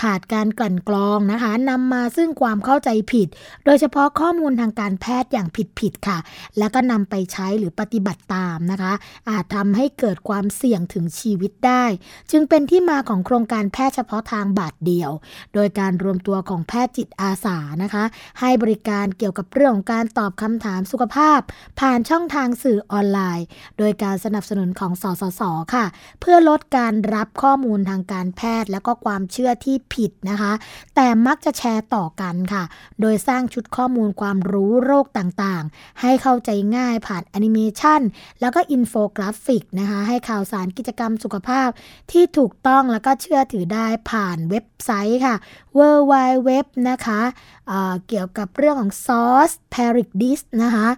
[0.00, 3.28] ขาดการกลั่นกรองนะคะนำมาซึ่งความเข้าใจผิด
[3.64, 5.48] โดยเฉพาะข้อมูลทางการแพทย์อย่าง
[5.78, 6.18] ผิดๆค่ะ
[6.58, 8.92] แล้วก็นำไปใช้หรือปฏิบัติตามนะคะ
[9.28, 11.84] อาจทำให้เกิดความเสี่ยงถึงชีวิตได้
[12.30, 15.10] จึงเป็นที่มาของโครงการแพทย์เฉพาะทางบาทเดียว
[15.54, 18.04] โดยการรวมตัวของแพทย์จิตอาสานะคะ
[18.40, 21.40] ให้บริการเกี่ยวกับเรื่องของการตอบคำถามสุขภาพ
[21.80, 23.46] ผ่านช่องทางสื่อออนไลน์
[23.78, 25.42] โดยการสนับสนุนของสสส
[25.74, 25.84] ค่ะ
[26.20, 30.52] เพื่อลดการรับข้อมูลทางการแพทย์และก็ความเชื่อที่ผิดนะคะ
[30.94, 32.64] แต่มักจะแชร์ต่อกันค่ะ
[33.00, 38.00] โดยสร้างชุดข้อมูลความรู้โรคต่างๆ ให้เข้าใจง่ายผ่านแอนิเมชัน
[38.40, 41.68] แล้วก็อินโฟกราฟิกนะคะ ให้ข่าวสารกิจกรรมสุขภาพ
[42.12, 45.36] ที่ถูกต้องแล้วก็เชื่อถือได้ผ่านเว็บไซต์ค่ะ
[45.78, 45.80] w
[46.10, 46.14] w
[46.48, 46.50] w
[46.90, 47.70] นะคะ
[48.08, 50.88] เกี่ยวกับเรื่องของ source p a r i d i s นะคะ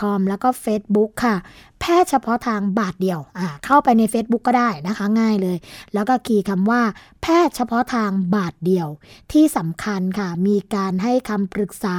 [0.00, 1.36] .com แล้วก็ Facebook ค่ะ
[1.80, 5.56] แพทย์เฉพาะทางบาทเดียวอ่าเข้าไปใน Facebook ก็ได้นะคะ ง่ายเลย
[5.94, 6.82] แล้วก็คีย์คำว่า
[7.22, 8.88] แพทย์เฉพาะทางบาทเดียว
[9.32, 11.96] ที่สำคัญค่ะ มีการให้คำปรึกษา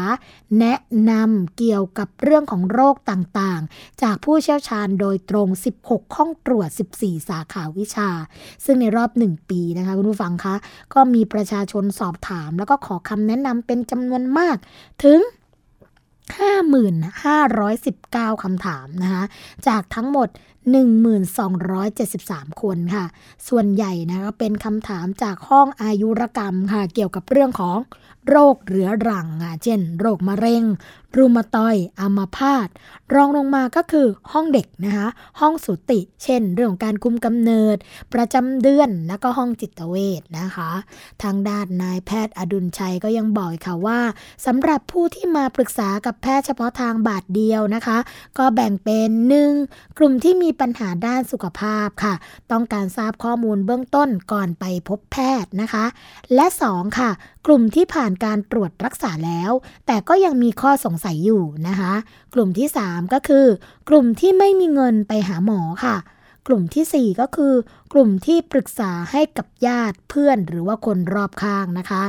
[0.60, 0.76] แนะ
[1.10, 5.48] นำเกี่ยวกับเรื่องของโรคต่างๆ จากผู้เชี่ยวชาญโดยตรง
[5.82, 6.70] 16 ห้องตรวจ
[7.00, 8.10] 14 สาขาวิชา
[8.66, 10.56] ซึ่งในรอบ 1 ปีนะคะคุณผู้ฟังคะ
[10.94, 14.58] ก็มีประชาชนสอบถาม แล้วก็ขอคำแนะนำเป็นจำนวนมาก
[15.04, 15.20] ถึง
[16.34, 19.24] 5519 คำถามนะคะ
[19.68, 20.30] จากทั้งหมด
[21.66, 23.06] 1273 คนค่ะ
[23.48, 27.78] ส่วนใหญ่นะก็เป็นคำถามจากห้องอายุรกรรมค่ะ เกี่ยวกับเรื่องของ
[28.28, 30.64] โรคเรื้อรังอะเช่น โรคมะเร็ง
[31.20, 32.68] รูมาตอยอัมาพาต
[33.14, 35.08] รองลงมาก็คือห้องเด็กนะคะ
[35.40, 37.78] ห้องสุติ เช่น เรื่องของการคุมกำเนิด
[38.14, 40.72] ประจำเดือนแล้วก็ห้องจิตเวชนะคะ
[41.24, 44.00] ทางด้านนายแพทย์อดุลชัยก็ยังบอกค่ะว่า
[44.46, 47.98] สำหรับผู้ที่มาปรึกษากับแพทย์เฉพาะทางบาทเดียวนะคะ
[48.38, 49.52] ก็แบ่งเป็นหนึ่ง
[49.98, 52.14] กลุ่มที่มีปัญหาด้านสุขภาพค่ะ
[52.52, 55.86] ต้องการทราบข้อมูลเบื้องต้นก่อนไปพบแพทย์นะคะ
[56.36, 57.12] และ 2 ค่ะ
[57.46, 59.52] กลุ่มที่ผ่านการตรวจรักษาแล้ว
[59.88, 61.94] แต่ก็ยังมีข้อสงสัยอยู่นะคะ
[62.34, 63.46] กลุ่มที่ 3 ก็คือ
[63.90, 65.96] กลุ่มที่ไม่มีเงินไปหาหมอค่ะ
[66.48, 67.54] กลุ่มทีสี่ 4 ก็คือ
[67.94, 72.04] กลุ่มที่ปรึกษาให้กับญาติเพื่อนหรือว่าคนรอบข้างนะคะ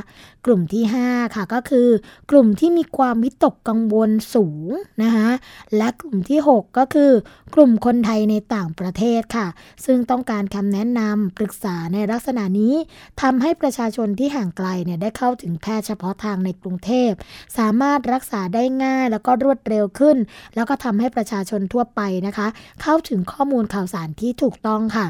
[0.46, 1.88] กลุ่มที่ 5 ค่ะก็คือ
[2.30, 4.70] กลุ่มที่มีความวิตกกังวลสูง
[5.02, 5.28] นะคะ
[5.76, 7.10] และกลุ่มที่ 6 ก็คือ
[7.54, 9.46] กลุ่มคนไทยในต่างประเทศค่ะ
[9.84, 12.74] ซึ่งต้องการคำแนะนำปรึกษาในลักษณะนี้
[13.22, 17.10] ทำให้ประชาชนที่ห่างไกลเนี่ยได้เข้าถึงแพทย์เฉพาะทางในกรุงเทพ
[17.58, 20.16] สามารถรักษาได้ง่ายแล้วก็รวดเร็วขึ้น
[20.54, 22.46] แล้วก็ทำให้ประชาชนทั่วไปนะคะ
[22.82, 25.06] เข้าถึงข้อมูลข่าวสารที่ถูกต้องค่ะ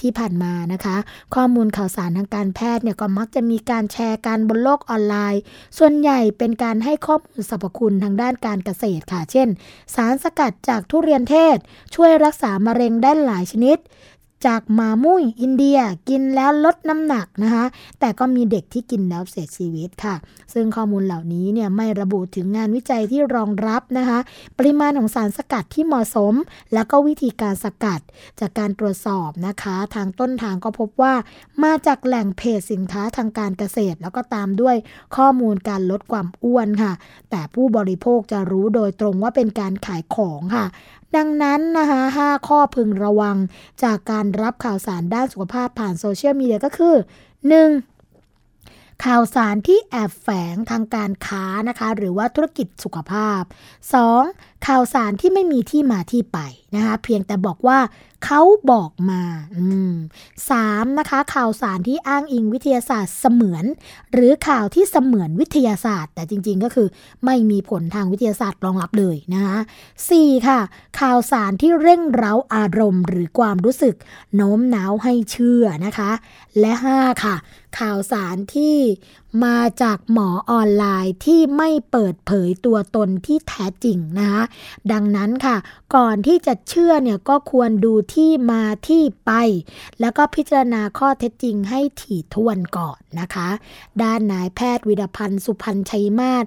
[0.00, 0.96] ที่ผ่านมานะคะ
[1.34, 5.40] ข้อมูลข่าวสารทางการแพทย์เนี่ยก็มักจะมีการแชร์กันบนโลกออนไลน์
[5.78, 9.48] ส่วนใหญ่เป็นการให้ข้อมูลสรรพคุณทางด้านการเกษตรค่ะ เช่น
[9.94, 11.56] สารสกัดจากทุเรียนเทศ
[11.94, 13.78] ช่วยรักษามะเร็งได้หลายชนิด
[14.46, 15.78] จากหมามุ้ยอินเดีย
[16.08, 17.64] กินแล้วลดน้ำหนักนะคะ
[18.00, 20.14] แต่ก็มีเด็กที่กินแล้วเสียชีวิตค่ะ
[20.54, 24.18] ซึ่งข้อมูลเหล่านี้เนี่ยไม่ระบุถึงงานวิจัยที่รองรับนะคะ
[24.58, 26.34] ปริมาณของสารสกัดที่เหมาะสม
[26.74, 28.00] แล้วก็วิธีการสกัด
[28.40, 31.14] จากการตรวจสอบนะคะ ทางต้นทางก็พบว่า
[31.62, 34.76] มาจากแหล่งเพจสินค้าทางการเกษตร แล้วก็ตามด้วย
[35.16, 36.92] ข้อมูลการลดความอ้วนค่ะ
[37.30, 40.66] แต่ผู้บริโภคจะรู้โดยตรงว่าเป็นการขายของค่ะ
[41.16, 43.36] ดังนั้นนะคะ5ข้อพึงระวัง
[43.82, 46.94] จากการรับข่าวสารด้านสุขภาพผ่านโซเชียลมีเดียก็คือ
[48.20, 49.04] 1.
[49.04, 53.40] ข่าวสารที่แอบแฝงทางการค้านะคะ หรือว่าธุรกิจสุขภาพ
[54.04, 54.66] 2.
[54.66, 56.38] ข่าวสารที่ไม่มีที่มาที่ไป
[56.74, 57.78] นะคะ เพียงแต่บอกว่า
[58.24, 59.22] เขาบอกมา
[60.50, 63.64] สามนะคะข่าวสารที่อ้างอิงวิทยาศาสตร์เสมือน
[64.12, 66.88] หรือข่าวที่เสมือนวิทยาศาสตร์ แต่จริงๆก็คือ
[67.24, 69.56] ไม่มีผลทางวิทยาศาสตร์รองรับเลยนะคะ
[70.10, 70.60] สี่ค่ะ
[71.00, 73.94] ข่าวสารที่เร่งเร้าอารมณ์ หรือความรู้สึก
[74.34, 76.10] โน้มน้าวให้เชื่อนะคะ
[76.60, 77.36] และห้าค่ะ
[77.78, 78.76] ข่าวสารที่
[79.44, 84.42] มาจากหมอออนไลน์ที่ไม่เปิดเผยตัวตนที่แท้จริงนะคะ
[84.92, 85.56] ดังนั้นค่ะ
[85.96, 89.30] ก่อนที่จะเชื่อเนี่ยก็ควรดูที่มาที่ไป
[90.00, 93.48] แล้วก็พิจารณาข้อเท็จจริงให้ถี่ถ้วนก่อนนะคะ
[94.02, 96.44] ด้านนายแพทย์วิรพันธ์สุพันชัยมาศ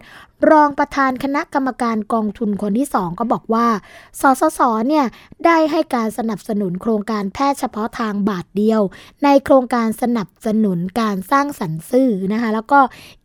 [0.51, 3.67] รองประธานคณะกรรมการกองทุนคนที่สองก็บอกว่า
[4.21, 5.05] สสส เนี่ย
[5.45, 8.81] ได้ให้การสนับสนุนโครงการแพทย์เฉพาะทางบาทเดียว
[9.23, 12.79] ในโครงการสนับสนุนการสร้างสรรค์สื่อนะคะ แล้วก็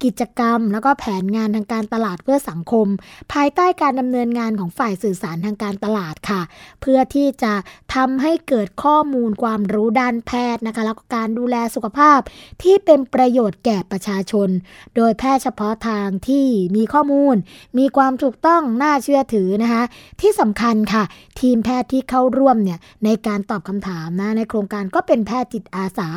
[0.04, 2.86] กิจกรรมแล้วก็แผนงานทางการตลาดเพื่อสังคม
[3.32, 6.42] ภายใต้การดำเนินงานของฝ่ายสื่อสารทางการตลาดค่ะ
[6.80, 7.52] เพื่อที่จะ
[7.94, 12.20] ทำให้เกิดข้อมูลความรู้ด้านแพทย์นะคะแล้วก็การดูแลสุขภาพ
[12.62, 14.48] ที่เป็นประโยชน์แก่ประชาชน
[14.96, 16.46] โดยแพทย์เฉพาะทางที่
[16.76, 17.36] มีข้อมูล
[17.78, 19.82] มีความถูกต้องน่าเชื่อถือนะคะ
[20.20, 21.04] ที่สำคัญค่ะ
[21.40, 26.08] ทีมแพทย์ที่เข้าร่วมเนี่ยในการตอบคำถามนะในโครงการก็เป็นแพทย์จิตอาสา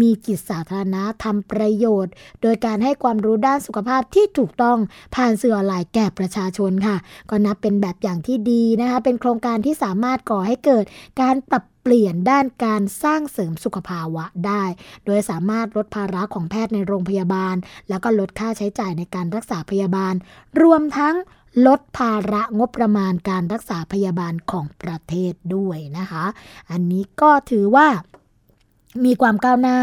[0.00, 4.78] มีจิตสาธารณะทำประโยชน์ โดยการให้ความรู้ด้านสุขภาพที่ถูกต้อง
[5.14, 6.96] ผ่านสื่อออนไลน์แก่ประชาชนค่ะ
[7.30, 10.84] ก็นับเป็นแบบอย่างที่ดีนะคะเป็นโครงการที่สามารถก่อให้เกิด
[11.20, 14.64] การปรับเปลี่ยนด้านการสร้างเสริมสุขภาวะได้
[15.04, 17.56] โดยสามารถลดภาระของแพทย์ในโรงพยาบาล
[17.88, 20.14] แล้วก็ลดค่าใช้จ่ายในการรักษาพยาบาล
[20.62, 21.14] รวมทั้ง
[21.66, 26.24] ลดภาระงบประมาณการรักษาพยาบาลของประเทศด้วยนะคะ
[26.70, 27.88] อันนี้ก็ถือว่า
[29.04, 29.80] มีความก้าวหน้า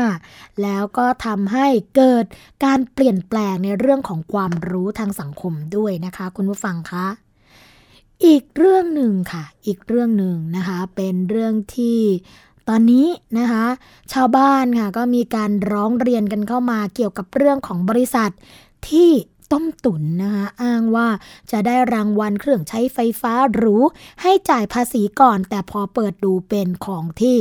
[0.63, 2.25] แล้วก็ทำให้เกิด
[2.65, 7.05] การเปลี่ยนแปลงในเรื่องของความรู้ทางสังคมด้วยนะคะ คุณผู้ฟังคะ
[8.25, 11.99] อีกเรื่องหนึ่งค่ะ อีกเรื่องหนึ่งนะคะ เป็นเรื่องที่
[12.67, 13.07] ตอนนี้
[13.39, 13.65] นะคะ
[14.13, 18.31] ชาวบ้านค่ะก็มีการร้องเรียนกันเข้ามาเกี่ยวกับเรื่องของบริษัท
[18.89, 19.09] ที่
[19.51, 21.07] ต้มตุ๋นนะคะอ้างว่า
[21.51, 23.75] จะได้รางวัลเครื่องใช้ไฟฟ้าหรู
[24.21, 27.37] ให้จ่ายภาษีก่อน แต่พอเปิดดูเป็นของที่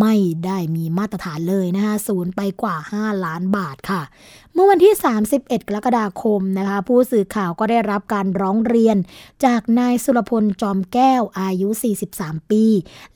[0.00, 0.14] ไม่
[0.44, 4.02] ได้มีมาตรฐานเลยนะคะศูนย์ไปกว่า 5 ล้านบาทค่ะ
[4.52, 4.94] เมื่อวันที่
[5.30, 8.96] 31 กรกฎาคมนะคะ ผู้สื่อข่าวก็ได้รับการร้องเรียน
[9.44, 11.68] จากนายสุรพลจอมแก้วอายุ
[12.10, 12.64] 43 ปี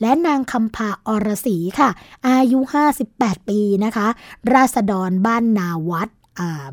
[0.00, 1.90] และนางคำพาอรศรีค่ะ
[2.28, 2.60] อายุ
[3.04, 4.06] 58 ปีนะคะ
[4.52, 6.08] ราษฎรบ้านนาวัด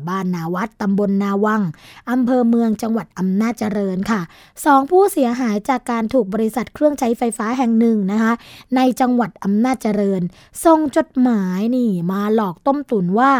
[0.08, 1.62] บ้านนาวัดตำบลนาวัง
[2.10, 4.20] อำเภอเมืองจังหวัดอำนาจเจริญค่ะ
[4.64, 8.32] สองผู้เสียหายจากการถูกบริษัทเครื่องใช้ไฟฟ้าแห่งหนึ่งนะคะ
[8.76, 10.22] ในจังหวัดอำนาจเจริญ
[10.64, 13.32] ส่งจดหมายนี่มาหลอกต้มตุ๋นว่า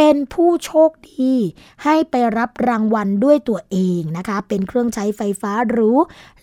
[0.00, 1.34] เป็นผู้โชคดี
[1.84, 5.90] ให้ไปรับรางวัลด้วยตัวเองนะคะ เป็นเครื่องใช้ไฟฟ้าหรู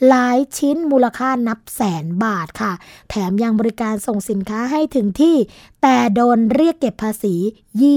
[0.07, 2.71] หลายชิ้นมูลค่านับแสนบาทค่ะ
[3.09, 5.35] แถมยังบริการส่งสินค้าให้ถึงที่
[5.81, 7.35] แต่โดนเรียกเก็บภาษี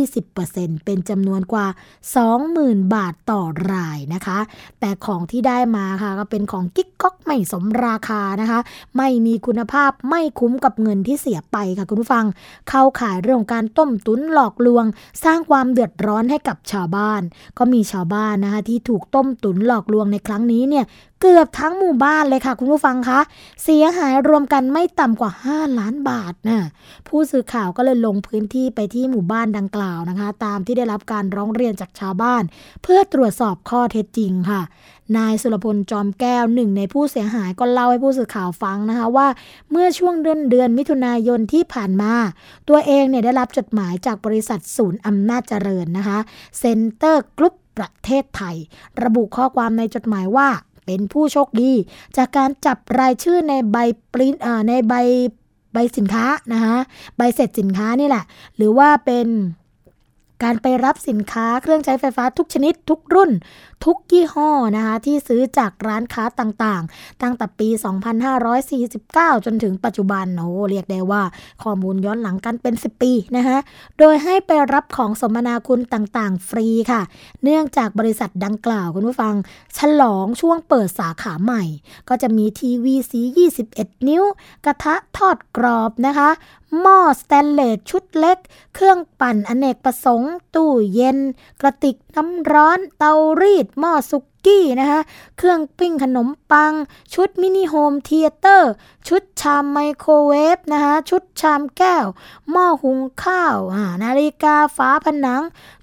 [0.06, 1.66] 20%เป็นจำนวนกว่า
[2.30, 3.42] 20,000 บาทต่อ
[3.72, 4.38] รายนะคะ
[4.80, 8.60] แต่ของที่ได้มาค่ะก็เป็นของกิ๊กก๊อกไม่สมราคานะคะ
[8.96, 12.24] ไม่มีคุณภาพไม่คุ้มกับเงินที่เสียไปค่ะคุณผู้ฟัง
[12.68, 14.84] เข้าขายเรื่องการต้มตุ้นหลอกลวง
[15.24, 17.22] สร้างความเดือดร้อนให้กับชาวบ้าน
[17.58, 20.84] ก็มีชาวบ้านนะคะที่ถูกต้มตุ๋นหลอกลวงในครั้งนี้เนี่ย
[21.20, 23.20] เกือบทั้งหมู่บ้านเลยค่ะ คุณผู้ฟังคะ
[23.62, 26.58] เสียหายรวมกันไม่ต่ำกว่า 5 ล้านบาทนะ
[27.08, 32.42] ผู้สื่อข่าวก็เลยลงพื้นที่ไปที่หมู่บ้านดังกล่าวนะคะ ตามที่ได้รับการร้องเรียนจากชาวบ้าน
[32.82, 34.62] เพื่อตรวจสอบข้อเท็จจริงค่ะ
[35.16, 39.28] นายสุรพลจอมแก้วหนึ่งในผู้เสียหายก็เล่าให้ผู้สื่อข่าวฟังนะคะว่า
[39.70, 42.12] เมื่อช่วงเดือนเดือนมิถุนายนที่ผ่านมา
[42.68, 46.18] ตัวเองเนี่ยได้รับจดหมายจากบริษัทศูนย์อำนาจเจริญนะคะ
[46.58, 48.56] เซ็นเตอร์กรุ๊ปประเทศไทย
[49.02, 50.48] ระบุข้อความในจดหมายว่า
[50.86, 51.72] เป็นผู้โชคดี
[52.16, 53.76] จากการจับรายชื่อในใบ
[54.12, 54.34] ปริ้น
[54.68, 54.94] ในใบ
[55.72, 56.76] ใบสินค้านะคะ
[57.16, 58.24] ใบเสร็จสินค้านี่แหละ
[58.56, 59.26] หรือว่าเป็น
[60.42, 63.30] การไปรับสินค้าเครื่องใช้ไฟฟ้าทุกชนิดทุกรุ่น
[63.84, 67.68] ทุกยี่ห้อนะคะที่ซื้อจากร้านค้าต่างๆ ตั้งแต่ปี
[68.56, 71.22] 2549 จนถึงปัจจุบันโอ้เรียกได้ว่า
[71.62, 73.58] ข้อมูลย้อนหลังกันเป็น 10 ปีนะคะ
[73.98, 77.02] โดยให้ไปรับของสมนาคุณต่างๆ ฟรีค่ะ
[77.42, 79.34] เนื่องจากบริษัทดังกล่าวคุณผู้ฟัง
[79.78, 81.62] ฉลองช่วงเปิดสาขาใหม่
[82.08, 83.20] ก็จะมีทีวีสี
[83.64, 84.24] 21 นิ้ว
[84.64, 86.30] กระทะทอดกรอบนะคะ
[86.80, 88.38] หม้อสแตนเลสชุดเล็ก
[88.74, 91.18] เครื่องปั่นอเนกประสงค์ ตู้เย็น
[91.60, 95.00] กระติกน้ำร้อน เตารีด หม้อสุกี้นะคะ
[95.36, 96.72] เครื่องปิ้งขนมปัง
[97.14, 98.72] ชุดมินิโฮมเธียเตอร์
[99.08, 102.06] ชุดชามไมโครเวฟนะคะชุดชามแก้ว
[102.50, 103.58] หม้อหุงข้าว
[104.02, 105.42] นาฬิกาฝาผนัง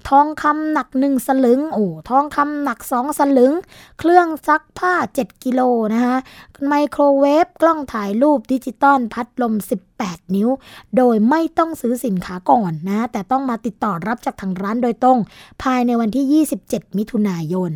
[0.10, 3.54] ทองคำหนักหนึ่งสลึง โอ้ ทองคำหนักสองสลึง
[4.00, 5.62] เครื่องซักผ้า 7 กิโล
[5.94, 6.16] นะคะ
[6.68, 9.54] ไมโครเวฟกล้องถ่ายรูปดิจิตอลพัดลม
[9.96, 10.50] 18 นิ้ว
[10.98, 15.20] โดยไม่ต้องซื้อสินค้าก่อนนะ แต่ต้องมาติดต่อรับจากทางร้านโดยตรง
[15.64, 17.72] ภายในวันที่ 27 มิถุนายน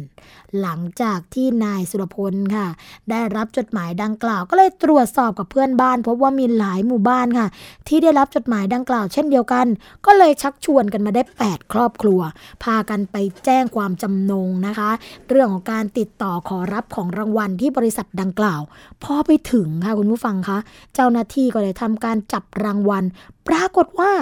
[0.61, 2.67] หลังจากที่นายสุรพลค่ะ
[3.09, 7.47] ได้รับจดหมายดังกล่าว ก็เลยตรวจสอบกับเพื่อนบ้าน พบว่ามีหลายหมู่บ้านค่ะ
[7.87, 9.67] ที่ได้รับจดหมายดังกล่าวเช่นเดียวกัน
[10.05, 12.21] ก็เลยชักชวนกันมาได้ 8 ครอบครัว
[12.63, 13.15] พากันไป
[13.45, 14.89] แจ้งความจำนงนะคะ
[15.29, 18.61] เรื่องของการติดต่อขอรับของรางวัลที่บริษัทดังกล่าว
[19.03, 20.57] พอไปถึงค่ะคุณผู้ฟังคะ
[20.95, 23.03] เจ้าหน้าที่ก็เลยทำการจับรางวัล
[23.49, 24.13] ปรากฏว่า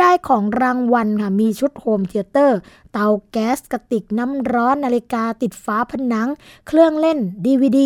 [0.00, 2.58] ได้ของรางวัลค่ะมีชุดโฮมเธียเตอร์
[2.92, 6.28] เตาแก๊สกระติกน้ำร้อนนาฬิกาติดฝาผนัง
[6.66, 7.78] เครื่องเล่น DVD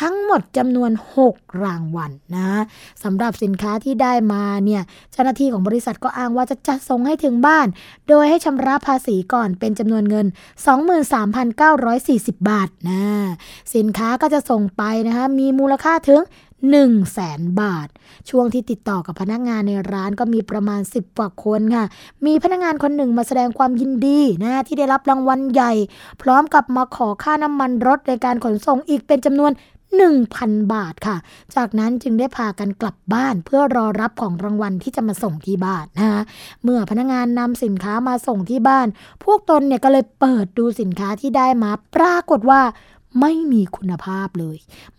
[0.00, 0.90] ทั้งหมดจำนวน
[1.26, 2.62] 6 รางวัลนะ
[3.02, 4.82] สำหรับสินค้าที่ได้มาเนี่ย
[5.12, 7.66] เจ้าหน้าที่ของบริษัทก็อ้างว่าจะจัดส่งให้ถึงบ้าน
[8.08, 10.26] โดยให้ชำระภาษีก่อนเป็นจำนวนเงิน
[11.56, 13.04] 23,940 บาทนะ
[13.74, 16.22] สินค้าก็จะส่งไปนะคะมีมูลค่าถึง
[16.62, 17.88] 1 0 0 0 0แสนบาท
[18.30, 21.84] ช่วงที่ติดต่อกับพนักงานในร้านก็มีประมาณ 10กว่าคนค่ะ
[22.26, 25.72] มีพนักงานคนหนึ่งมาแสดงความยินดีนะที่ได้รับรางวัลใหญ่
[26.22, 29.52] พร้อมกับมาขอค่าน้ำมันรถในการขนส่งอีกเป็นจำนวน
[30.00, 31.16] 1,000 บาทค่ะ
[31.56, 36.22] จากนั้นจึงได้พากันกลับบ้านเพื่อรอรับของรางวัลที่จะมาส่งที่บ้านนะคะ
[36.62, 38.86] เมื่อพนักงานนำสินค้ามาส่งที่บ้าน
[39.24, 42.60] พวกตนเนี่ยก็เลยเปิดดูสินค้าที่ได้มา ปรากฏว่า
[43.20, 44.56] ไม่มีคุณภาพเลย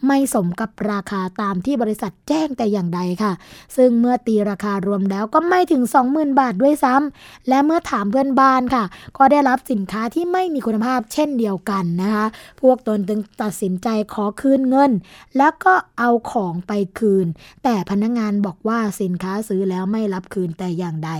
[0.07, 3.33] ไม่สมกับราคาตามที่บริษัทแจ้งแต่อย่างใดค่ะ
[3.75, 8.83] ซึ่งเมื่อตีราคารวมแล้วก็ไม่ถึง 20,000 บาทด้วยซ้ำและเมื่อถามเพื่อนบ้านค่ะ
[9.17, 12.25] ก็ได้รับสินค้าที่ไม่มีคุณภาพเช่นเดียวกันนะคะ
[12.61, 14.91] พวกตนจึงตัดสินใจขอคืนเงิน
[15.37, 17.27] แล้วก็เอาของไปคืน
[17.63, 21.11] แต่พนักงงานบอกว่าสินค้าซื้อแล้วไม่รับคืนแต่อย่างใด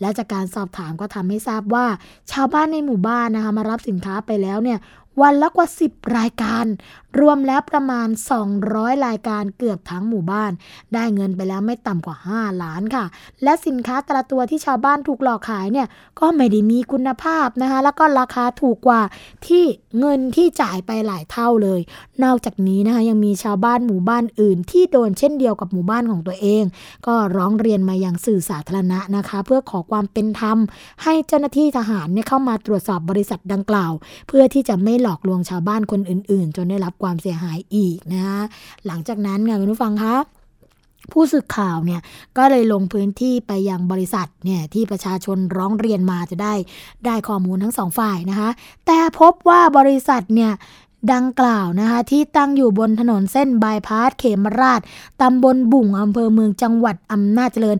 [0.00, 1.86] และจากการสอบถามก็ทำให้ทราบว่า
[2.32, 4.78] ชาวบ้านในหมู่บ้านนะคะมารับสินค้าไปแล้วเนี่ย
[5.20, 6.66] วันละกว่า 10 รายการ
[7.20, 8.08] รวมแล้วประมาณ
[8.56, 10.52] 200 รายการเกือบทั้งหมู่บ้าน
[10.94, 13.04] ได้เงินไปแล้วไม่ต่ำกว่า 5 ล้านค่ะ
[13.42, 15.86] และสินค้าแต่ละตัวที่ชาวบ้านถูกหลอกขายเนี่ย
[16.20, 19.02] ก็ไม่ได้มีคุณภาพนะคะ แล้วก็ราคาถูกกว่า
[19.46, 19.64] ที่
[19.98, 21.80] เงินที่จ่ายไปหลายเท่าเลย
[22.24, 26.64] นอกจากนี้นะคะยังมีชาวบ้านหมู่บ้านอื่น ที่โดนเช่นเดียวกับหมู่บ้านของตัวเอง
[27.06, 30.58] ก็ร้องเรียนมายังสื่อสาธารณะนะคะ เพื่อขอความเป็นธรรม
[31.02, 33.92] ให้เจ้าหน้าที่ทหารเนี่ยเข้ามาตรวจสอบบริษัทดังกล่าว
[34.28, 38.40] เพื่อที่จะไม่หลอกลวงชาวบ้านคนอื่น ๆ จนได้รับความความเสียหายอีกนะคะ
[38.86, 40.14] หลังจากนั้นค่ะคุณผู้ฟังคะ
[41.12, 42.00] ผู้สื่อข่าวเนี่ย
[42.36, 46.54] ก็เลยลงพื้นที่ไปยังบริษัทเนี่ยที่ประชาชนร้องเรียนมาจะได้
[47.06, 48.50] ได้ข้อมูลทั้งสองฝ่ายนะคะ
[48.86, 50.52] แต่พบว่าบริษัทเนี่ย
[51.12, 54.80] ดังกล่าวนะคะที่ตั้งอยู่บนถนนเส้นบายพาสเขมราช
[55.20, 57.76] ตำบลบุ่งอำเภอเมืองจังหวัดอำนาจเจริญ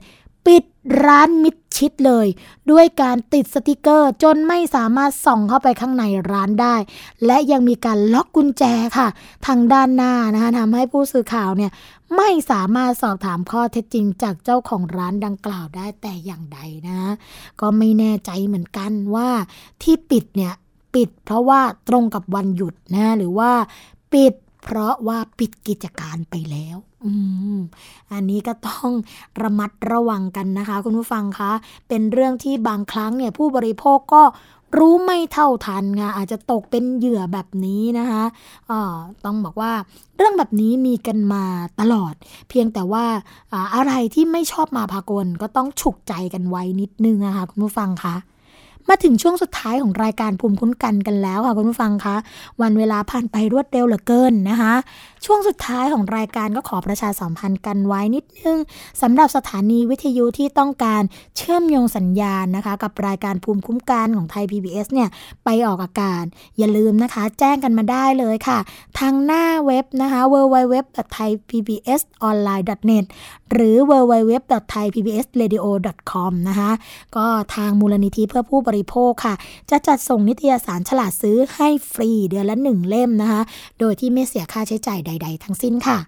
[0.49, 0.65] ปิด
[1.05, 2.27] ร้านมิดชิดเลย
[2.71, 6.77] ด้วยการติดสติกเกอร์จนไม่สามารถส่องเข้าไปข้างในร้านได้
[7.27, 8.65] และยังมีการล็อกกุญแจ
[8.99, 9.09] ค่ะ
[9.47, 11.71] ทางด้านหน้านะคะทำให้ผู้สื่อข่าวเนี่ย
[12.17, 16.99] ไม่สามารถสอบถามข้อเท็จจริงจากเจ้าของร้านดังกล่าวได้แต่อย่างใดนะ
[17.61, 19.29] ก็ไม่แน่ใจเหมือนกันว่า
[19.83, 20.55] ที่ปิดเนี่ย
[20.95, 23.51] ปิดเพราะว่าตรงกับวันหยุดนะหรือว่า
[24.13, 27.13] ปิด เพราะว่าปิดกิจการไปแล้วอื
[27.57, 27.59] ม
[28.13, 28.91] อันนี้ก็ต้อง
[29.43, 31.53] ระมัดระวังกันนะคะ คุณผู้ฟังคะ
[31.89, 34.23] เป็นเรื่องที่บางครั้งเนี่ยผู้บริโภคก็
[34.79, 38.23] รู้ไม่เท่าทันค่ะอาจจะตกเป็นเหยื่อแบบนี้นะคะ
[38.71, 39.73] อ่าต้องบอกว่า
[40.17, 41.45] เรื่องแบบนี้มีกันมา
[41.81, 42.15] ตลอด
[42.49, 43.05] เพียงแต่ว่า
[43.53, 48.15] อ่าอะไรที่ไม่ชอบมาพากลก็ต้องฉุกใจกันไว้นิดนึงนะคะคุณผู้ฟังคะ
[48.89, 52.17] มาถึงช่วงสุดท้ายของรายการภูมิคุ้นกันกันแล้วค่ะคุณผู้ฟังคะ
[52.63, 54.75] วันเวลาผ่านไปรวดเร็วเหลือเกินนะคะ
[55.25, 58.57] ช่วงสุดท้ายของรายการก็ขอประชาสัมพันธ์กันไว้นิดนึง
[59.03, 61.03] สำหรับสถานีวิทยุที่ต้องการ
[61.37, 65.09] เชื่อมโยงสัญญาณนะคะ กับรายการภูมิคุ้มกันของไทย PBS เนี่ย
[65.45, 66.25] ไปออกอากาศ
[66.59, 68.59] อย่าลืมนะคะ แจ้งกันมาได้เลยค่ะ
[68.99, 73.05] ทางหน้าเว็บนะคะ www.thaipbsonline.net
[73.53, 76.71] หรือ www.thaipbsradio.com นะคะ
[77.17, 79.35] ก็ทางมูลนิธิเพื่อผู้บริโภคค่ะ
[79.71, 83.43] จะจัดส่งนิตยสารฉลาดซื้อให้ฟรีเดือนละหนึ่งเล่มนะคะ
[83.79, 85.99] โดยที่ไม่เสียค่าใช้จ่ายใด ๆ ทั้งสิ้นค่ะ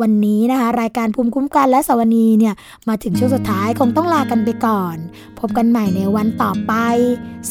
[0.00, 2.54] วันนี้นะคะ รายการภูมิคุ้มกันและสวนีเนี่ย
[2.88, 4.96] มาถึงช่วงสุดท้ายคงต้องลากันไปก่อน
[5.38, 6.72] พบกันใหม่ในวันต่อไป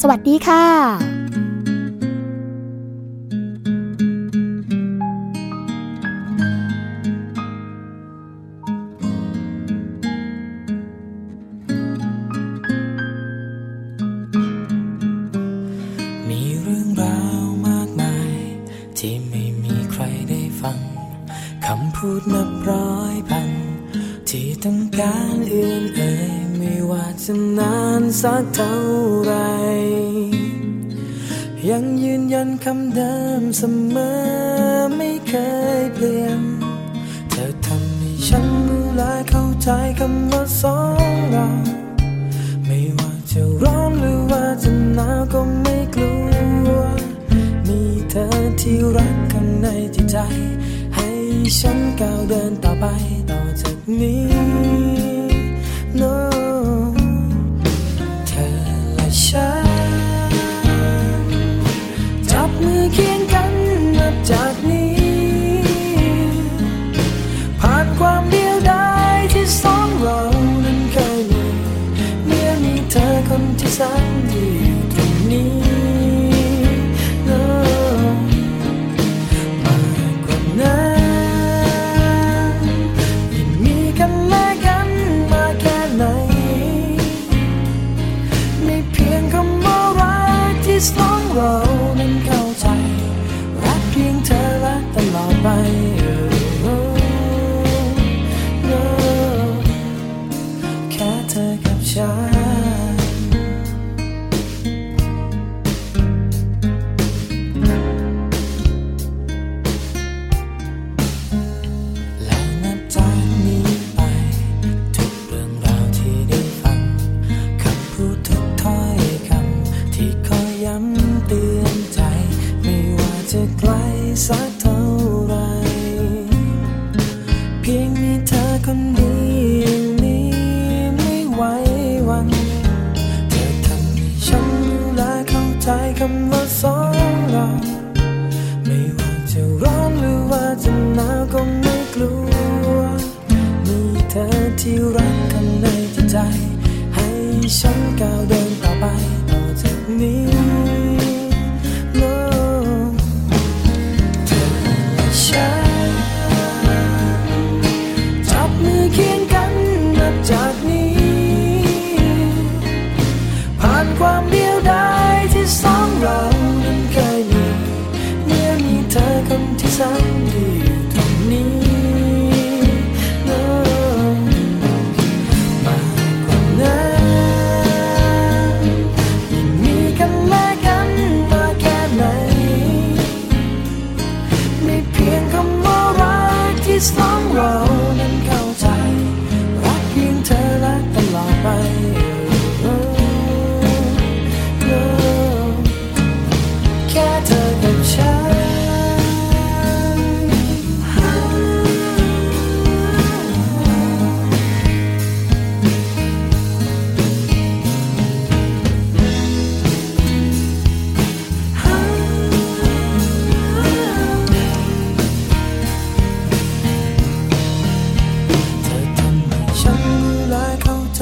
[0.00, 0.64] สวัสดีค่ะ
[28.22, 28.76] สักเท่า
[29.22, 29.34] ไร
[31.70, 33.62] ยังยืนยันคำเดิมเส
[33.94, 34.14] มอ
[34.96, 35.34] ไม่เค
[35.78, 36.40] ยเปลี่ยน
[37.30, 39.68] เธอทำให้ฉันรู้และเข้าใจ
[40.00, 40.19] คำ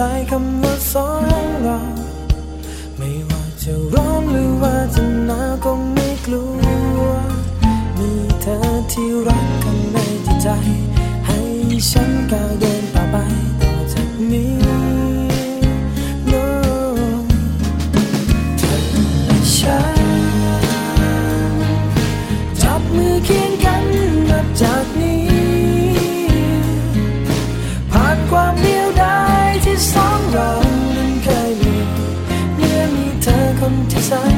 [0.01, 1.09] จคำว่าสอ
[1.45, 1.79] งเรา
[2.97, 6.45] ไม่ว่าจะร้อนหรือว่าจะหนาวก็ไม่กลั
[7.01, 7.03] ว
[7.99, 8.57] มีเธอ
[8.93, 9.97] ที่รักกันใน
[10.43, 10.49] ใจ
[11.27, 11.39] ให้
[11.91, 13.17] ฉันก้าวเดินต่อไป
[13.61, 14.98] ต่อจากนี้
[34.09, 34.38] sorry